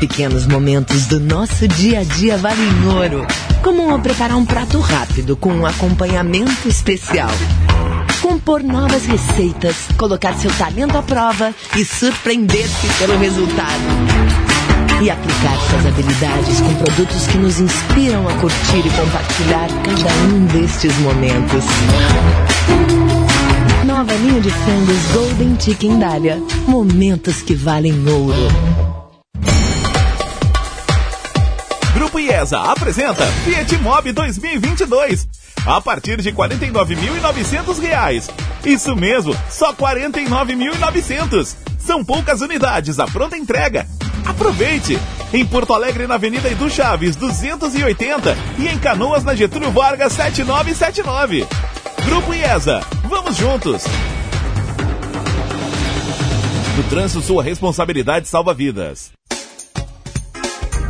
[0.00, 3.26] Pequenos momentos do nosso dia a dia valem ouro.
[3.64, 7.30] Como preparar um prato rápido com um acompanhamento especial.
[8.22, 13.82] Compor novas receitas, colocar seu talento à prova e surpreender-se pelo resultado.
[15.02, 20.46] E aplicar suas habilidades com produtos que nos inspiram a curtir e compartilhar cada um
[20.46, 21.64] destes momentos.
[23.84, 26.40] Nova linha de frangos Golden Chicken Dália.
[26.68, 28.87] Momentos que valem ouro.
[32.38, 35.26] IESA apresenta Fiat Mobi 2022
[35.66, 38.30] a partir de R$ 49.900.
[38.64, 41.56] Isso mesmo, só R$ 49.900.
[41.78, 43.86] São poucas unidades, a pronta entrega.
[44.24, 44.98] Aproveite!
[45.32, 51.46] Em Porto Alegre, na Avenida Edu Chaves, 280 e em Canoas, na Getúlio Vargas, 7979.
[52.04, 53.82] Grupo IESA, vamos juntos!
[56.76, 59.17] No trânsito, sua responsabilidade salva vidas.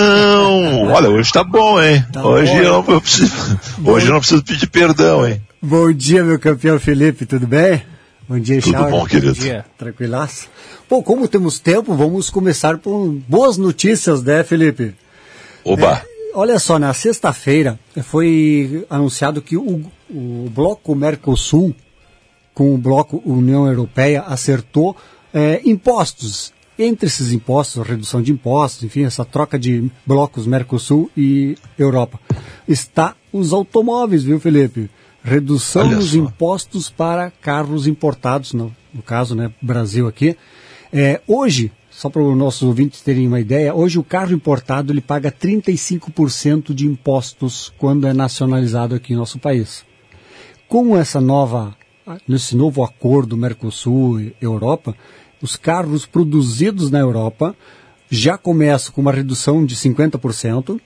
[0.87, 2.03] Olha, hoje tá bom, hein?
[2.11, 5.39] Tá hoje, bom, eu, eu preciso, hoje eu não preciso pedir perdão, hein?
[5.61, 7.92] Bom dia, meu campeão Felipe, tudo bem?
[8.27, 8.91] Bom dia, Tudo Charles.
[8.91, 9.33] bom, querido?
[9.35, 9.65] Bom dia.
[9.77, 10.47] Tranquilaço?
[10.89, 14.95] Bom, como temos tempo, vamos começar por boas notícias, né, Felipe?
[15.65, 15.97] Oba!
[15.97, 21.75] É, olha só, na sexta-feira foi anunciado que o, o bloco Mercosul
[22.53, 24.95] com o bloco União Europeia acertou
[25.33, 26.53] é, impostos.
[26.79, 32.19] Entre esses impostos, redução de impostos, enfim, essa troca de blocos Mercosul e Europa,
[32.67, 34.89] está os automóveis, viu, Felipe?
[35.23, 36.17] Redução só.
[36.17, 40.35] impostos para carros importados, no, no caso, né, Brasil aqui.
[40.91, 45.01] É, hoje, só para os nossos ouvintes terem uma ideia, hoje o carro importado ele
[45.01, 49.85] paga 35% de impostos quando é nacionalizado aqui em nosso país.
[50.67, 51.75] Com essa nova,
[52.27, 54.95] nesse novo acordo Mercosul e Europa,
[55.41, 57.55] os carros produzidos na Europa
[58.09, 60.79] já começam com uma redução de 50%,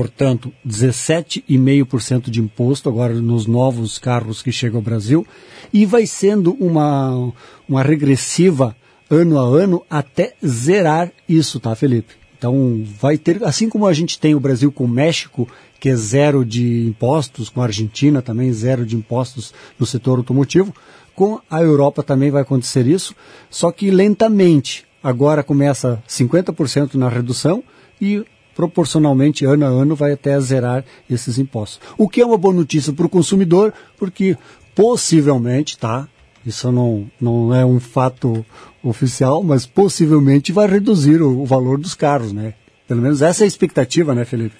[0.00, 5.26] portanto, 17,5% de imposto agora nos novos carros que chegam ao Brasil,
[5.70, 7.30] e vai sendo uma,
[7.68, 8.74] uma regressiva
[9.10, 12.14] ano a ano até zerar isso, tá, Felipe?
[12.38, 15.46] Então, vai ter, assim como a gente tem o Brasil com o México,
[15.78, 20.74] que é zero de impostos, com a Argentina também zero de impostos no setor automotivo,
[21.14, 23.14] com a Europa também vai acontecer isso,
[23.50, 24.86] só que lentamente.
[25.02, 27.62] Agora começa 50% na redução
[28.00, 28.24] e
[28.60, 31.80] proporcionalmente, ano a ano, vai até zerar esses impostos.
[31.96, 34.36] O que é uma boa notícia para o consumidor, porque
[34.74, 36.06] possivelmente, tá?
[36.44, 38.44] Isso não, não é um fato
[38.82, 42.52] oficial, mas possivelmente vai reduzir o, o valor dos carros, né?
[42.86, 44.56] Pelo menos essa é a expectativa, né, Felipe?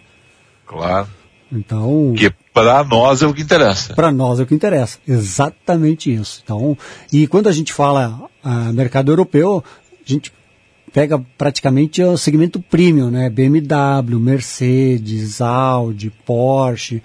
[0.67, 1.09] Claro.
[1.53, 2.15] Então.
[2.17, 3.95] Que para nós é o que interessa.
[3.95, 4.99] Para nós é o que interessa.
[5.07, 6.41] Exatamente isso.
[6.43, 6.77] Então,
[7.13, 10.33] e quando a gente fala ah, mercado europeu, a gente
[10.93, 13.29] pega praticamente o segmento premium, né?
[13.31, 17.03] BMW, Mercedes, Audi, Porsche.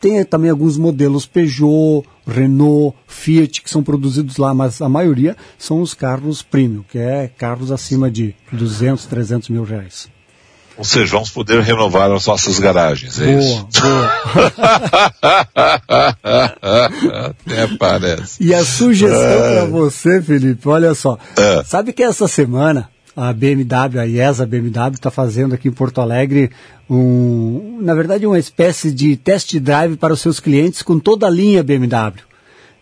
[0.00, 5.80] Tem também alguns modelos Peugeot, Renault, Fiat que são produzidos lá, mas a maioria são
[5.80, 10.08] os carros premium, que é carros acima de 200, 300 mil reais.
[10.78, 13.68] Ou seja, vamos poder renovar as nossas garagens, é boa, isso?
[13.80, 14.12] Boa.
[17.36, 18.42] Até parece.
[18.42, 19.54] E a sugestão é.
[19.54, 21.18] para você, Felipe, olha só.
[21.36, 21.64] É.
[21.64, 26.52] Sabe que essa semana a BMW, a IESA BMW, está fazendo aqui em Porto Alegre
[26.88, 31.30] um, na verdade, uma espécie de test drive para os seus clientes com toda a
[31.30, 32.22] linha BMW.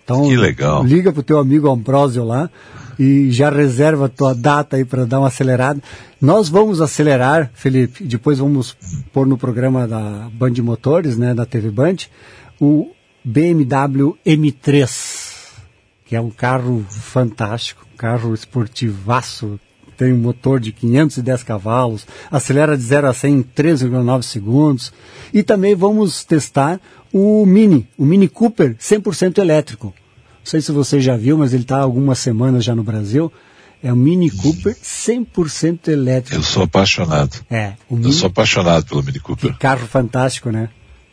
[0.04, 0.84] Então, que legal.
[0.84, 2.50] liga para o teu amigo Ambrósio lá
[2.98, 5.82] e já reserva a tua data aí para dar uma acelerada.
[6.20, 8.76] Nós vamos acelerar, Felipe, depois vamos
[9.12, 11.96] pôr no programa da Band Motores, né, da TV Band,
[12.60, 12.90] o
[13.24, 15.36] BMW M3,
[16.04, 19.58] que é um carro fantástico, um carro esportivaço,
[19.96, 24.92] tem um motor de 510 cavalos, acelera de 0 a 100 em 13,9 segundos.
[25.32, 26.80] E também vamos testar
[27.12, 29.94] o Mini, o Mini Cooper 100% elétrico.
[30.46, 33.32] Não sei se você já viu, mas ele está há algumas semanas já no Brasil.
[33.82, 36.36] É um Mini Cooper 100% elétrico.
[36.36, 37.44] Eu sou apaixonado.
[37.50, 37.72] É.
[37.90, 38.04] Mini...
[38.06, 39.50] Eu sou apaixonado pelo Mini Cooper.
[39.50, 40.68] Que carro fantástico, né?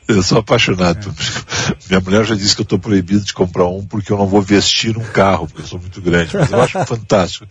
[0.08, 1.10] Eu sou apaixonado.
[1.10, 1.76] É.
[1.90, 4.42] Minha mulher já disse que eu estou proibido de comprar um porque eu não vou
[4.42, 6.36] vestir um carro, porque eu sou muito grande.
[6.36, 7.46] Mas eu acho fantástico.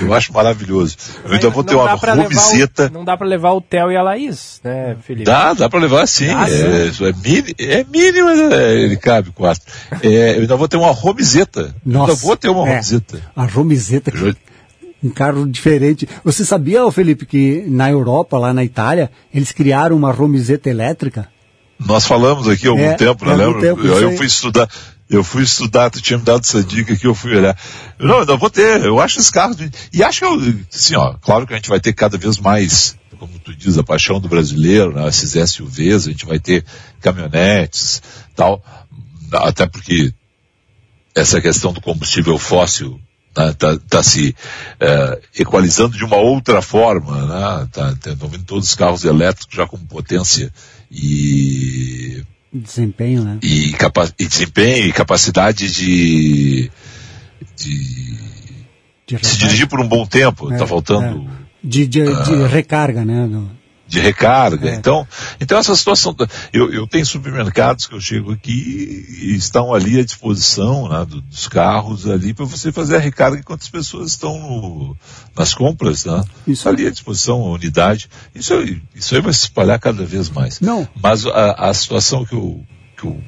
[0.00, 0.96] Eu acho maravilhoso.
[1.24, 2.86] Eu ainda vou ter uma romiseta.
[2.86, 5.24] O, não dá para levar o Theo e a Laís, né, Felipe?
[5.24, 6.28] Dá, dá para levar sim.
[6.28, 9.62] Dá, é, é, mini, é mini, mas é, ele cabe quatro.
[10.02, 11.74] É, eu ainda vou ter uma romiseta.
[11.84, 13.22] Nossa, eu ainda vou ter uma é, romiseta.
[13.36, 14.10] A romiseta.
[14.10, 14.36] Que
[15.02, 16.08] um carro diferente.
[16.24, 21.28] Você sabia, Felipe, que na Europa, lá na Itália, eles criaram uma romizeta elétrica?
[21.78, 23.60] Nós falamos aqui há algum é, tempo, não lembro?
[23.60, 24.68] Tempo, eu, eu fui estudar,
[25.08, 27.56] eu fui estudar, tu tinha me dado essa dica que eu fui olhar.
[27.98, 29.56] Não, eu vou ter, eu acho esses carros,
[29.92, 32.96] e acho que eu, assim, ó, claro que a gente vai ter cada vez mais,
[33.18, 36.64] como tu diz, a paixão do brasileiro, né, esses SUVs, a gente vai ter
[37.00, 38.02] caminhonetes,
[38.34, 38.62] tal,
[39.32, 40.12] até porque
[41.14, 43.00] essa questão do combustível fóssil
[43.46, 44.34] está tá, tá se
[44.80, 47.68] é, equalizando de uma outra forma, né?
[47.72, 50.52] Tá, tá, vindo todos os carros elétricos já com potência
[50.90, 52.22] e
[52.52, 53.38] desempenho, né?
[53.42, 56.70] E, capa e desempenho e capacidade de,
[57.56, 58.18] de,
[59.06, 60.50] de se dirigir por um bom tempo.
[60.52, 61.28] Está é, faltando.
[61.28, 61.48] É.
[61.62, 63.28] De, de, uh, de, recarga, né?
[63.88, 64.70] De recarga.
[64.70, 64.74] É.
[64.74, 65.08] Então,
[65.40, 66.14] então essa situação,
[66.52, 71.48] eu, eu tenho supermercados que eu chego aqui e estão ali à disposição né, dos
[71.48, 74.96] carros ali para você fazer a recarga enquanto as pessoas estão no,
[75.36, 76.22] nas compras, né?
[76.46, 78.10] Isso ali à disposição, a unidade.
[78.34, 78.52] Isso,
[78.94, 80.60] isso aí vai se espalhar cada vez mais.
[80.60, 80.86] Não.
[81.00, 82.64] Mas a, a situação que eu,
[82.96, 83.22] que eu,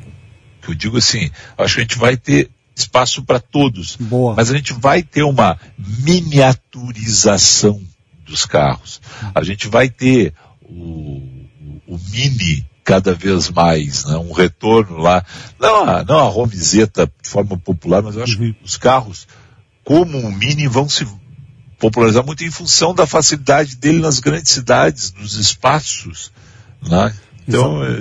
[0.61, 3.97] que eu digo assim, acho que a gente vai ter espaço para todos.
[3.97, 4.35] Boa.
[4.35, 7.81] Mas a gente vai ter uma miniaturização
[8.25, 9.01] dos carros.
[9.35, 10.33] A gente vai ter
[10.71, 14.17] o, o Mini cada vez mais, né?
[14.17, 15.25] um retorno lá.
[15.59, 19.27] Não a, não a Romizeta de forma popular, mas eu acho que os carros
[19.85, 21.07] como o Mini vão se
[21.79, 26.31] popularizar muito em função da facilidade dele nas grandes cidades, nos espaços.
[26.83, 27.15] Né?
[27.49, 27.99] Então, é,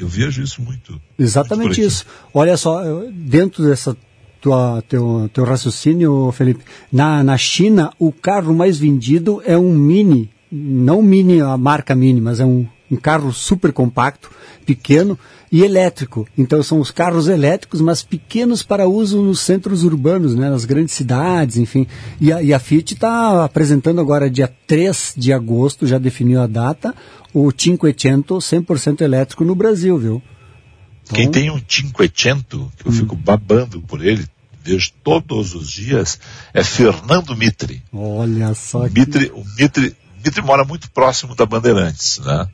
[0.00, 1.00] eu vejo isso muito.
[1.18, 2.06] Exatamente muito isso.
[2.32, 2.82] Olha só,
[3.12, 3.96] dentro dessa
[4.40, 10.30] tua, teu, teu raciocínio, Felipe, na, na China, o carro mais vendido é um Mini
[10.50, 14.30] não mini, a marca mini, mas é um, um carro super compacto,
[14.66, 15.18] pequeno
[15.50, 16.26] e elétrico.
[16.36, 20.94] Então são os carros elétricos, mas pequenos para uso nos centros urbanos, né, nas grandes
[20.94, 21.86] cidades, enfim.
[22.20, 26.46] E a, e a Fiat está apresentando agora, dia 3 de agosto, já definiu a
[26.46, 26.94] data,
[27.32, 30.22] o 500 100% elétrico no Brasil, viu?
[31.02, 31.16] Então...
[31.16, 32.92] Quem tem um 500, que eu hum.
[32.92, 34.24] fico babando por ele,
[34.62, 36.18] vejo todos os dias,
[36.54, 37.82] é Fernando Mitre.
[37.92, 38.84] Olha só.
[38.84, 39.32] Mitre, que...
[39.32, 42.48] o Mitre Mitre mora muito próximo da Bandeirantes, né?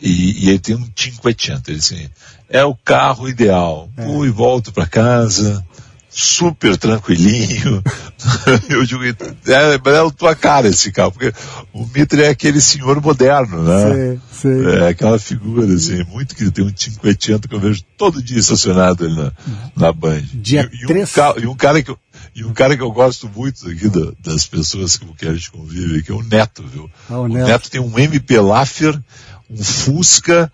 [0.00, 1.68] E, e ele tem um 500.
[1.68, 2.10] Ele assim,
[2.48, 3.88] é o carro ideal.
[3.96, 4.04] É.
[4.04, 5.64] Vou e volto para casa,
[6.08, 7.82] super tranquilinho.
[8.68, 9.14] eu digo, é,
[9.46, 11.32] é a tua cara esse carro, porque
[11.72, 13.94] o Mitre é aquele senhor moderno, né?
[13.94, 14.66] Sim, sim.
[14.66, 19.04] É aquela figura, assim, muito que tem um 500 que eu vejo todo dia estacionado
[19.04, 19.32] ali na,
[19.76, 20.22] na Band.
[20.34, 21.98] Dia e, e, um, e um cara que eu,
[22.34, 25.50] e um cara que eu gosto muito aqui da, das pessoas com que a gente
[25.50, 26.90] convive, que é o Neto, viu?
[27.08, 27.48] Ah, o, o Neto.
[27.48, 27.70] Neto.
[27.70, 28.98] tem um MP Laffer,
[29.50, 30.50] um Fusca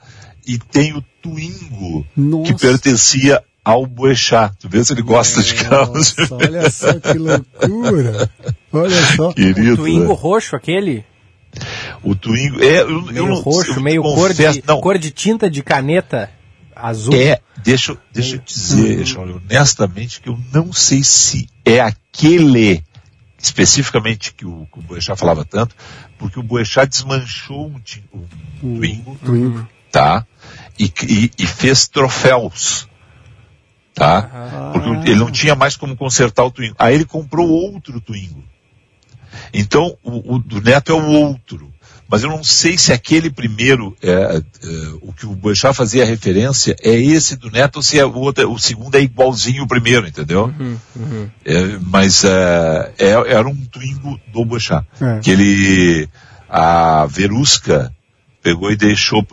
[0.47, 2.53] e tem o Twingo, Nossa.
[2.53, 4.55] que pertencia ao Boechat.
[4.61, 6.15] Tu vê se ele gosta Nossa, de carros.
[6.31, 8.31] Olha só que loucura.
[8.73, 9.33] Olha só.
[9.35, 10.15] Querido, o Twingo né?
[10.15, 11.05] roxo, aquele?
[12.03, 14.81] O Twingo, é, eu, meio eu não, roxo, eu meio confesso, cor de, não.
[14.81, 16.31] cor de tinta de caneta
[16.77, 17.15] azul.
[17.15, 19.41] É, deixa, deixa eu dizer, uhum.
[19.49, 22.85] honestamente, que eu não sei se é aquele
[23.39, 25.75] especificamente que o, que o Boechat falava tanto,
[26.19, 27.81] porque o Boechat desmanchou um,
[28.13, 28.27] um,
[28.63, 30.27] um Twingo, Twingo, tá?
[30.79, 32.89] E, e, e, fez troféus,
[33.95, 34.31] tá?
[34.33, 34.71] Ah.
[34.73, 36.75] Porque ele não tinha mais como consertar o Twingo.
[36.79, 38.43] Aí ele comprou outro Twingo.
[39.53, 41.73] Então, o, o do Neto é o outro
[42.09, 44.43] mas eu não sei se aquele primeiro, é, é,
[45.03, 48.51] o que o Boechat fazia referência, é esse do Neto ou se é o, outro,
[48.51, 50.53] o segundo é igualzinho o primeiro, entendeu?
[50.59, 51.31] Uhum, uhum.
[51.45, 55.19] É, mas é, é era um Twingo do Boechat, é.
[55.19, 56.09] que ele,
[56.49, 57.93] a Verusca
[58.41, 59.27] pegou e deixou,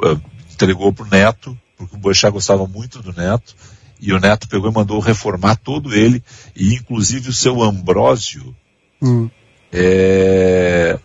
[0.52, 3.56] entregou pro Neto, porque o Boechat gostava muito do Neto,
[4.02, 6.24] e o Neto pegou e mandou reformar todo ele,
[6.56, 8.56] e inclusive o seu Ambrósio,
[9.00, 9.30] hum.
[9.72, 10.98] é,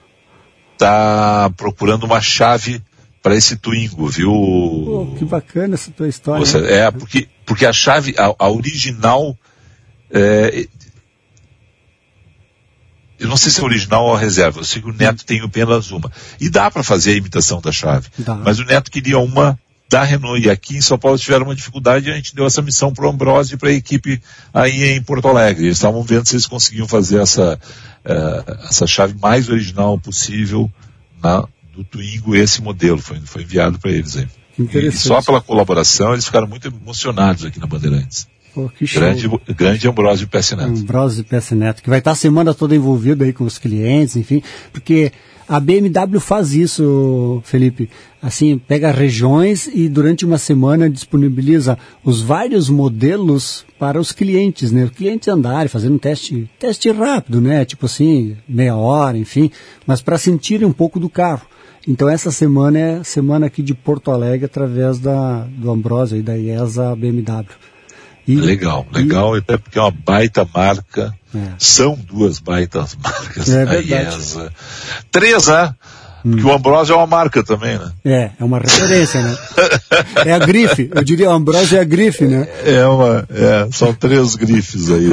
[0.78, 2.80] está procurando uma chave
[3.20, 5.14] para esse Twingo, viu?
[5.18, 6.46] Que bacana essa tua história.
[6.46, 9.36] Você, é, porque, porque a chave, a, a original,
[10.10, 10.66] é,
[13.18, 15.40] eu não sei se é original ou a reserva, eu sei que o Neto tem
[15.40, 16.10] apenas uma.
[16.40, 18.08] E dá para fazer a imitação da chave.
[18.16, 18.36] Dá.
[18.36, 19.58] Mas o Neto queria uma
[19.88, 20.46] da Renault.
[20.46, 23.06] E aqui em São Paulo tiveram uma dificuldade e a gente deu essa missão para
[23.06, 24.20] o Ambrose e para a equipe
[24.52, 25.66] aí em Porto Alegre.
[25.66, 27.58] Eles estavam vendo se eles conseguiam fazer essa,
[28.04, 30.70] uh, essa chave mais original possível
[31.22, 32.98] na, do Twingo, esse modelo.
[32.98, 34.28] Foi, foi enviado para eles aí.
[34.58, 38.26] E só pela colaboração eles ficaram muito emocionados aqui na Bandeirantes.
[38.52, 38.70] Pô.
[38.92, 40.70] Grande, grande Ambrosio Pescineto.
[40.70, 45.12] Ambrosio Pescineto, que vai estar a semana toda envolvido aí com os clientes, enfim, porque
[45.48, 47.88] a BMW faz isso, Felipe.
[48.20, 54.84] Assim, pega regiões e durante uma semana disponibiliza os vários modelos para os clientes, né?
[54.84, 57.64] Os clientes andarem, fazendo um teste, teste rápido, né?
[57.64, 59.50] Tipo assim, meia hora, enfim,
[59.86, 61.46] mas para sentirem um pouco do carro.
[61.86, 66.36] Então essa semana é semana aqui de Porto Alegre através da, do Ambrosio e da
[66.36, 67.46] IESA BMW.
[68.28, 71.14] E, legal, legal, e, até porque é uma baita marca.
[71.34, 71.52] É.
[71.58, 73.48] São duas baitas marcas.
[73.48, 73.94] É verdade.
[73.94, 74.52] A IESA.
[75.10, 75.74] Três, né?
[76.22, 76.32] Hum.
[76.32, 77.92] Porque o Ambrosio é uma marca também, né?
[78.04, 79.36] É, é uma referência, né?
[80.26, 82.46] é a grife, eu diria o Ambrosio é a grife, né?
[82.64, 85.08] É uma, é, são três grifes aí.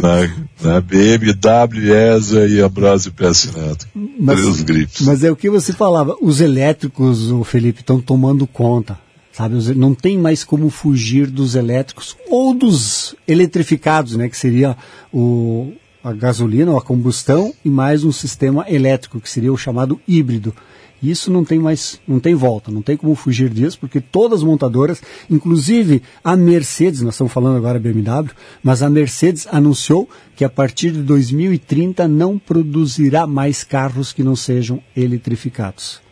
[0.00, 3.88] na, na BMW, ESA e Neto.
[4.20, 5.06] Mas, três grifes.
[5.06, 9.02] Mas é o que você falava, os elétricos, o Felipe, estão tomando conta
[9.34, 9.56] sabe?
[9.74, 14.28] Não tem mais como fugir dos elétricos ou dos eletrificados, né?
[14.28, 14.76] Que seria
[15.12, 15.72] o,
[16.02, 20.54] a gasolina ou a combustão e mais um sistema elétrico, que seria o chamado híbrido.
[21.02, 24.44] Isso não tem mais, não tem volta, não tem como fugir disso, porque todas as
[24.44, 28.30] montadoras, inclusive a Mercedes, nós estamos falando agora BMW,
[28.62, 34.36] mas a Mercedes anunciou que a partir de 2030 não produzirá mais carros que não
[34.36, 36.03] sejam eletrificados.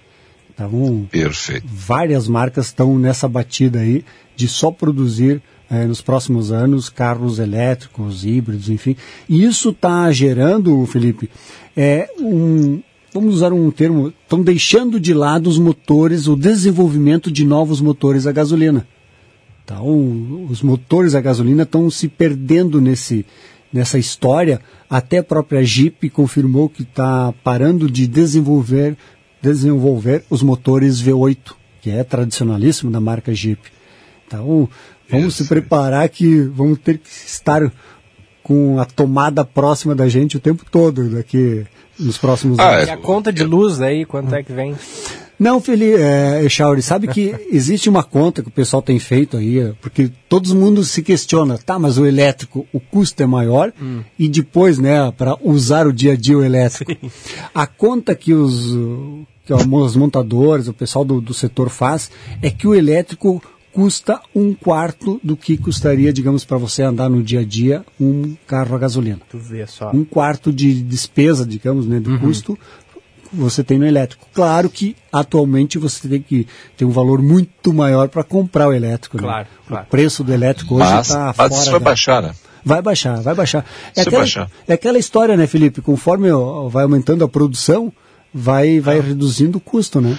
[0.55, 1.66] Então, Perfeito.
[1.66, 4.05] várias marcas estão nessa batida aí
[4.36, 8.96] de só produzir eh, nos próximos anos carros elétricos, híbridos, enfim.
[9.28, 11.30] E isso está gerando, Felipe,
[11.76, 12.82] é um,
[13.12, 18.26] vamos usar um termo, estão deixando de lado os motores, o desenvolvimento de novos motores
[18.26, 18.86] a gasolina.
[19.64, 23.24] Então, os motores a gasolina estão se perdendo nesse,
[23.72, 24.61] nessa história.
[24.90, 28.96] Até a própria Jeep confirmou que está parando de desenvolver
[29.43, 33.61] desenvolver os motores V8, que é tradicionalíssimo da marca Jeep.
[34.26, 34.68] Então,
[35.11, 35.43] vamos Isso.
[35.43, 37.70] se preparar que vamos ter que estar
[38.43, 41.64] com a tomada próxima da gente o tempo todo daqui
[41.99, 42.88] nos próximos ah, anos.
[42.88, 44.74] E a conta de luz aí, quanto é que vem?
[45.38, 49.72] Não, Felipe, é, Chauri, sabe que existe uma conta que o pessoal tem feito aí,
[49.80, 54.03] porque todo mundo se questiona, tá, mas o elétrico, o custo é maior, hum.
[54.16, 56.93] e depois, né, para usar o dia a dia o elétrico.
[56.93, 57.11] Sim.
[57.53, 58.76] A conta que os,
[59.45, 64.55] que os montadores, o pessoal do, do setor faz, é que o elétrico custa um
[64.55, 68.78] quarto do que custaria, digamos, para você andar no dia a dia um carro a
[68.78, 69.20] gasolina.
[69.30, 69.90] Tu vê só.
[69.93, 72.18] Um quarto de despesa, digamos, né, do uhum.
[72.18, 72.59] custo
[73.32, 74.26] você tem no elétrico.
[74.34, 79.16] Claro que atualmente você tem que ter um valor muito maior para comprar o elétrico.
[79.16, 79.57] Claro, né?
[79.66, 79.86] claro.
[79.86, 81.49] O preço do elétrico hoje está fora.
[81.49, 81.84] Mas isso vai da...
[81.84, 82.34] baixar, né?
[82.64, 83.64] Vai baixar, vai baixar.
[83.97, 84.51] É aquela, baixar.
[84.68, 85.80] é aquela história, né, Felipe?
[85.80, 86.28] Conforme
[86.70, 87.93] vai aumentando a produção,
[88.33, 89.03] vai, vai ah.
[89.03, 90.18] reduzindo o custo, né?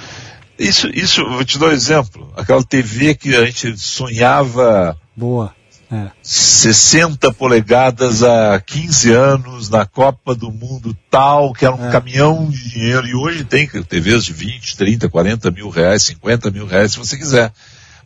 [0.58, 2.32] Isso, isso, vou te dar um exemplo.
[2.38, 4.98] Aquela TV que a gente sonhava.
[5.16, 5.54] Boa.
[5.92, 6.10] É.
[6.24, 11.92] 60 polegadas há 15 anos na Copa do Mundo tal, que era um é.
[11.92, 13.06] caminhão de dinheiro.
[13.06, 17.16] E hoje tem TVs de 20, 30, 40 mil reais, 50 mil reais, se você
[17.16, 17.52] quiser.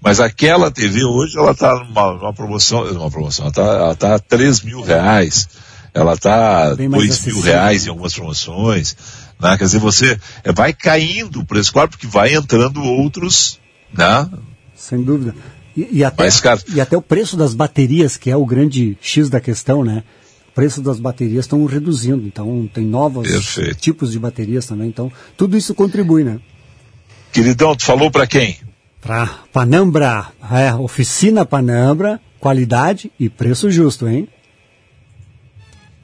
[0.02, 4.16] Mas aquela TV hoje, ela está numa, numa, promoção, uma promoção, ela está ela tá
[4.16, 5.48] a 3 mil reais,
[5.94, 8.96] ela está a 2 mil reais em algumas promoções.
[9.40, 9.58] Né?
[9.58, 13.60] Quer dizer, você é, vai caindo o preço, claro, porque vai entrando outros,
[13.94, 14.30] né?
[14.76, 15.36] Sem dúvida.
[15.76, 16.28] E, e até,
[16.74, 20.04] e até o preço das baterias, que é o grande X da questão, né?
[20.50, 23.76] O preço das baterias estão reduzindo, então tem novos Perfeito.
[23.76, 26.40] tipos de baterias também, então tudo isso contribui, né?
[27.32, 28.58] Queridão, tu falou para quem?
[29.00, 34.28] Para Panambra, é, oficina Panambra, qualidade e preço justo, hein?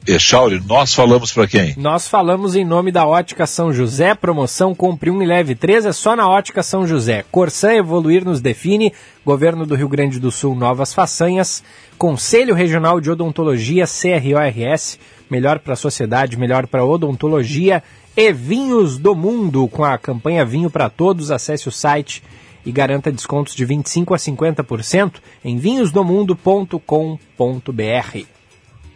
[0.05, 1.75] Echauri, nós falamos para quem?
[1.77, 5.93] Nós falamos em nome da Ótica São José, promoção Compre 1 e Leve 3 é
[5.93, 7.23] só na Ótica São José.
[7.31, 8.91] Corsã Evoluir nos define,
[9.25, 11.63] Governo do Rio Grande do Sul, novas façanhas,
[11.97, 14.99] Conselho Regional de Odontologia, CRORS,
[15.29, 17.81] melhor para a sociedade, melhor para a odontologia
[18.15, 22.21] e Vinhos do Mundo, com a campanha Vinho para Todos, acesse o site
[22.65, 25.13] e garanta descontos de 25 a 50%
[25.45, 28.42] em vinhosdomundo.com.br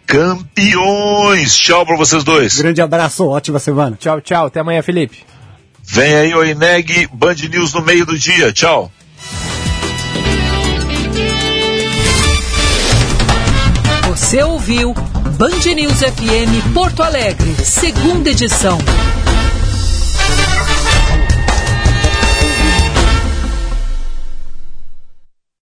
[0.08, 1.56] campeões.
[1.56, 2.58] Tchau para vocês dois.
[2.58, 3.98] Grande abraço, ótima semana.
[4.00, 4.48] Tchau, tchau.
[4.48, 5.24] Até amanhã, Felipe.
[5.84, 8.52] Vem aí o Ineg Band News no meio do dia.
[8.52, 8.92] Tchau.
[14.10, 14.94] Você ouviu
[15.38, 18.78] Band News FM Porto Alegre, segunda edição.